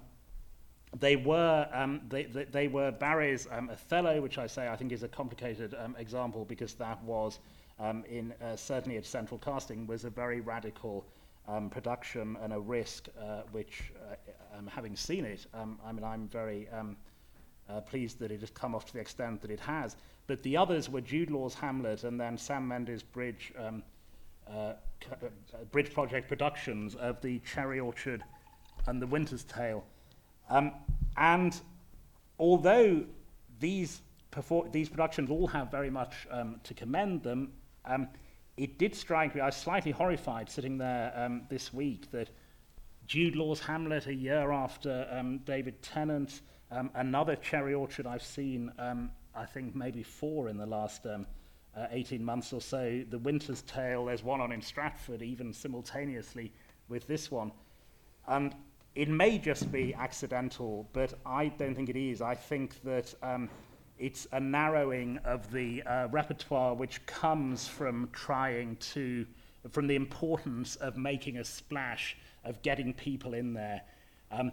they 1.00 1.16
were 1.16 1.68
um, 1.74 2.02
they, 2.10 2.24
they, 2.24 2.46
they, 2.46 2.68
were 2.68 2.92
Barrie's 2.92 3.48
um, 3.52 3.70
Othello, 3.70 4.22
which 4.22 4.38
I 4.38 4.48
say 4.48 4.68
I 4.70 4.76
think 4.76 4.92
is 4.92 5.04
a 5.04 5.08
complicated 5.08 5.76
um, 5.78 5.96
example 6.00 6.46
because 6.46 6.74
that 6.76 7.02
was 7.04 7.40
um, 7.80 8.04
in 8.10 8.34
uh, 8.42 8.56
certainly 8.56 8.98
at 8.98 9.06
central 9.06 9.38
casting 9.40 9.86
was 9.86 10.06
a 10.06 10.10
very 10.10 10.40
radical 10.40 11.06
um, 11.48 11.70
production 11.70 12.38
and 12.42 12.54
a 12.54 12.60
risk 12.60 13.08
uh, 13.20 13.42
which 13.52 13.92
uh, 14.10 14.58
um, 14.58 14.68
having 14.68 14.96
seen 14.96 15.26
it 15.26 15.46
I 15.54 15.92
mean 15.92 16.04
I'm 16.04 16.28
very 16.28 16.68
uh, 17.70 17.82
pleased 17.82 18.20
that 18.20 18.32
it 18.32 18.40
has 18.40 18.50
come 18.50 18.74
off 18.74 18.86
to 18.86 18.94
the 18.94 19.00
extent 19.00 19.42
that 19.42 19.52
it 19.52 19.60
has. 19.60 19.98
But 20.26 20.42
the 20.44 20.58
others 20.58 20.90
were 20.90 21.02
Jude 21.02 21.32
Law's 21.32 21.54
Hamlet 21.54 22.04
and 22.04 22.20
then 22.20 22.38
Sam 22.38 22.68
Mendes 22.68 23.04
Bridge 23.04 23.54
uh, 23.60 23.72
uh, 24.50 24.74
Bridge 25.72 25.94
Project 25.94 26.28
productions 26.28 26.96
of 26.96 27.22
the 27.22 27.40
Cherry 27.40 27.80
Orchard 27.80 28.24
and 28.88 29.02
the 29.02 29.08
Winter's 29.08 29.44
Tale 29.44 29.84
um, 30.50 30.72
and 31.16 31.60
although 32.40 33.04
these, 33.60 34.02
these 34.72 34.90
productions 34.90 35.30
all 35.30 35.48
have 35.48 35.72
very 35.72 35.90
much 35.90 36.28
um, 36.32 36.60
to 36.64 36.74
commend 36.74 37.24
them, 37.24 37.54
um, 37.86 38.08
it 38.58 38.78
did 38.78 38.96
strike 38.96 39.36
me, 39.36 39.42
I 39.42 39.48
was 39.48 39.56
slightly 39.56 39.92
horrified 39.92 40.50
sitting 40.50 40.78
there 40.78 41.14
um, 41.16 41.44
this 41.50 41.74
week 41.74 42.10
that 42.12 42.30
Jude 43.06 43.36
Law's 43.36 43.62
Hamlet, 43.62 44.08
a 44.08 44.14
year 44.14 44.52
after 44.52 45.08
um, 45.12 45.40
David 45.40 45.82
Tennant, 45.82 46.42
um, 46.72 46.90
another 46.96 47.36
Cherry 47.36 47.74
Orchard 47.74 48.06
I've 48.06 48.24
seen, 48.24 48.72
um, 48.80 49.12
I 49.36 49.46
think 49.46 49.76
maybe 49.76 50.04
four 50.04 50.50
in 50.50 50.58
the 50.58 50.66
last 50.66 51.06
um, 51.06 51.26
uh, 51.76 51.88
18 51.92 52.24
months 52.24 52.52
or 52.52 52.60
so. 52.60 53.04
The 53.10 53.20
Winter's 53.20 53.62
Tale, 53.62 54.06
there's 54.06 54.24
one 54.24 54.42
on 54.42 54.52
in 54.52 54.62
Stratford, 54.62 55.22
even 55.22 55.54
simultaneously 55.54 56.52
with 56.90 57.08
this 57.08 57.32
one. 57.32 57.52
And 58.28 58.54
it 58.98 59.10
may 59.10 59.38
just 59.38 59.72
be 59.72 59.94
accidental, 59.94 60.90
but 60.92 61.14
I 61.24 61.50
don't 61.50 61.76
think 61.76 61.88
it 61.88 61.96
is. 61.96 62.20
I 62.20 62.34
think 62.34 62.82
that 62.82 63.14
um, 63.22 63.48
it's 64.00 64.26
a 64.32 64.40
narrowing 64.40 65.20
of 65.24 65.52
the 65.52 65.84
uh, 65.84 66.08
repertoire 66.08 66.74
which 66.74 67.06
comes 67.06 67.68
from 67.68 68.10
trying 68.12 68.76
to, 68.78 69.28
from 69.70 69.86
the 69.86 69.96
importance 69.96 70.78
of 70.78 70.98
making 70.98 71.38
a 71.38 71.44
splash, 71.44 72.18
of 72.44 72.60
getting 72.64 72.92
people 72.92 73.36
in 73.36 73.54
there. 73.54 73.84
Um, 74.32 74.52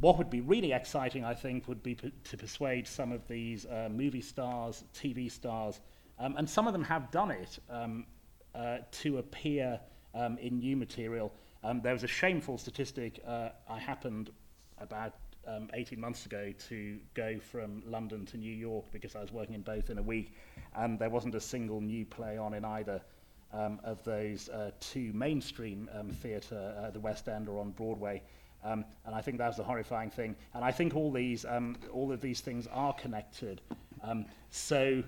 what 0.00 0.18
would 0.18 0.30
be 0.30 0.40
really 0.40 0.72
exciting, 0.72 1.24
I 1.24 1.34
think, 1.34 1.68
would 1.68 1.84
be 1.84 1.94
p- 1.94 2.12
to 2.24 2.36
persuade 2.36 2.88
some 2.88 3.12
of 3.12 3.28
these 3.28 3.66
uh, 3.66 3.88
movie 3.88 4.20
stars, 4.20 4.82
TV 4.92 5.30
stars, 5.30 5.78
um, 6.18 6.34
and 6.36 6.50
some 6.50 6.66
of 6.66 6.72
them 6.72 6.82
have 6.82 7.12
done 7.12 7.30
it 7.30 7.60
um, 7.70 8.04
uh, 8.52 8.78
to 8.90 9.18
appear 9.18 9.78
um, 10.12 10.38
in 10.38 10.58
new 10.58 10.76
material. 10.76 11.32
Um, 11.62 11.80
there 11.82 11.92
was 11.92 12.04
a 12.04 12.08
shameful 12.08 12.58
statistic 12.58 13.20
uh, 13.26 13.50
I 13.68 13.78
happened 13.78 14.30
about 14.78 15.14
um, 15.46 15.70
18 15.74 16.00
months 16.00 16.26
ago 16.26 16.52
to 16.68 16.98
go 17.14 17.38
from 17.38 17.82
London 17.86 18.24
to 18.26 18.36
New 18.36 18.52
York 18.52 18.86
because 18.92 19.14
I 19.16 19.20
was 19.20 19.32
working 19.32 19.54
in 19.54 19.62
both 19.62 19.90
in 19.90 19.98
a 19.98 20.02
week, 20.02 20.34
and 20.76 20.98
there 20.98 21.10
wasn't 21.10 21.34
a 21.34 21.40
single 21.40 21.80
new 21.80 22.04
play 22.04 22.38
on 22.38 22.54
in 22.54 22.64
either 22.64 23.00
um, 23.52 23.80
of 23.84 24.02
those 24.04 24.48
uh, 24.48 24.70
two 24.80 25.12
mainstream 25.12 25.88
um, 25.98 26.10
theatre, 26.10 26.74
uh, 26.78 26.90
the 26.90 27.00
West 27.00 27.28
End 27.28 27.48
or 27.48 27.60
on 27.60 27.70
Broadway. 27.70 28.22
Um, 28.62 28.84
and 29.06 29.14
I 29.14 29.22
think 29.22 29.38
that 29.38 29.48
was 29.48 29.56
the 29.56 29.64
horrifying 29.64 30.10
thing. 30.10 30.36
And 30.54 30.64
I 30.64 30.70
think 30.70 30.94
all 30.94 31.10
these, 31.10 31.44
um, 31.44 31.76
all 31.92 32.12
of 32.12 32.20
these 32.20 32.40
things 32.40 32.66
are 32.70 32.92
connected. 32.92 33.62
Um, 34.02 34.26
so 34.50 35.02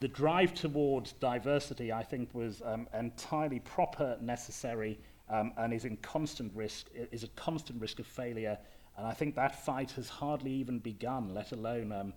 the 0.00 0.08
drive 0.08 0.54
towards 0.54 1.12
diversity, 1.12 1.92
I 1.92 2.04
think, 2.04 2.32
was 2.34 2.62
um, 2.64 2.86
entirely 2.94 3.58
proper, 3.60 4.16
necessary, 4.20 4.98
um, 5.28 5.52
and 5.56 5.72
is 5.72 5.84
in 5.84 5.96
constant 5.98 6.52
risk, 6.54 6.86
is 6.94 7.24
a 7.24 7.28
constant 7.28 7.80
risk 7.80 7.98
of 7.98 8.06
failure. 8.06 8.58
And 8.96 9.06
I 9.06 9.12
think 9.12 9.34
that 9.34 9.64
fight 9.64 9.92
has 9.92 10.08
hardly 10.08 10.52
even 10.52 10.78
begun, 10.78 11.34
let 11.34 11.52
alone 11.52 11.92
um, 11.92 12.12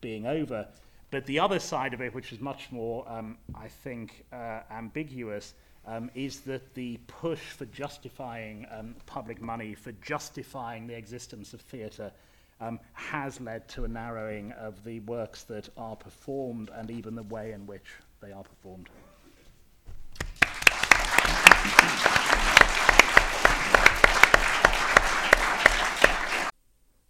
being 0.00 0.26
over. 0.26 0.66
But 1.10 1.26
the 1.26 1.38
other 1.38 1.58
side 1.58 1.94
of 1.94 2.00
it, 2.00 2.14
which 2.14 2.32
is 2.32 2.40
much 2.40 2.72
more, 2.72 3.08
um, 3.08 3.38
I 3.54 3.68
think, 3.68 4.24
uh, 4.32 4.60
ambiguous, 4.70 5.54
um, 5.86 6.10
is 6.14 6.40
that 6.40 6.74
the 6.74 6.98
push 7.06 7.40
for 7.40 7.66
justifying 7.66 8.66
um, 8.70 8.96
public 9.06 9.40
money, 9.40 9.74
for 9.74 9.92
justifying 9.92 10.86
the 10.86 10.96
existence 10.96 11.52
of 11.52 11.60
theatre, 11.60 12.10
um, 12.60 12.80
has 12.94 13.40
led 13.40 13.68
to 13.68 13.84
a 13.84 13.88
narrowing 13.88 14.52
of 14.52 14.82
the 14.84 15.00
works 15.00 15.42
that 15.44 15.68
are 15.76 15.96
performed 15.96 16.70
and 16.74 16.90
even 16.90 17.14
the 17.14 17.22
way 17.24 17.52
in 17.52 17.66
which 17.66 17.86
they 18.20 18.32
are 18.32 18.42
performed. 18.42 18.88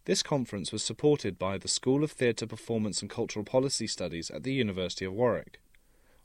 This 0.07 0.23
conference 0.23 0.71
was 0.71 0.83
supported 0.83 1.39
by 1.39 1.57
the 1.57 1.67
School 1.67 2.05
of 2.05 2.13
Theatre 2.13 2.47
Performance 2.47 3.01
and 3.01 3.11
Cultural 3.11 3.43
Policy 3.43 3.87
Studies 3.87 4.31
at 4.31 4.43
the 4.43 4.53
University 4.53 5.07
of 5.07 5.15
Warwick, 5.15 5.63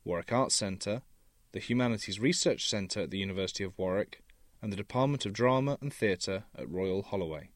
Warwick 0.03 0.33
Arts 0.33 0.55
Centre, 0.55 1.01
the 1.53 1.61
Humanities 1.61 2.19
Research 2.19 2.69
Centre 2.69 2.99
at 2.99 3.09
the 3.09 3.19
University 3.19 3.63
of 3.63 3.77
Warwick, 3.77 4.21
and 4.61 4.73
the 4.73 4.77
Department 4.77 5.25
of 5.25 5.31
Drama 5.31 5.77
and 5.79 5.93
Theatre 5.93 6.43
at 6.57 6.69
Royal 6.69 7.03
Holloway. 7.03 7.51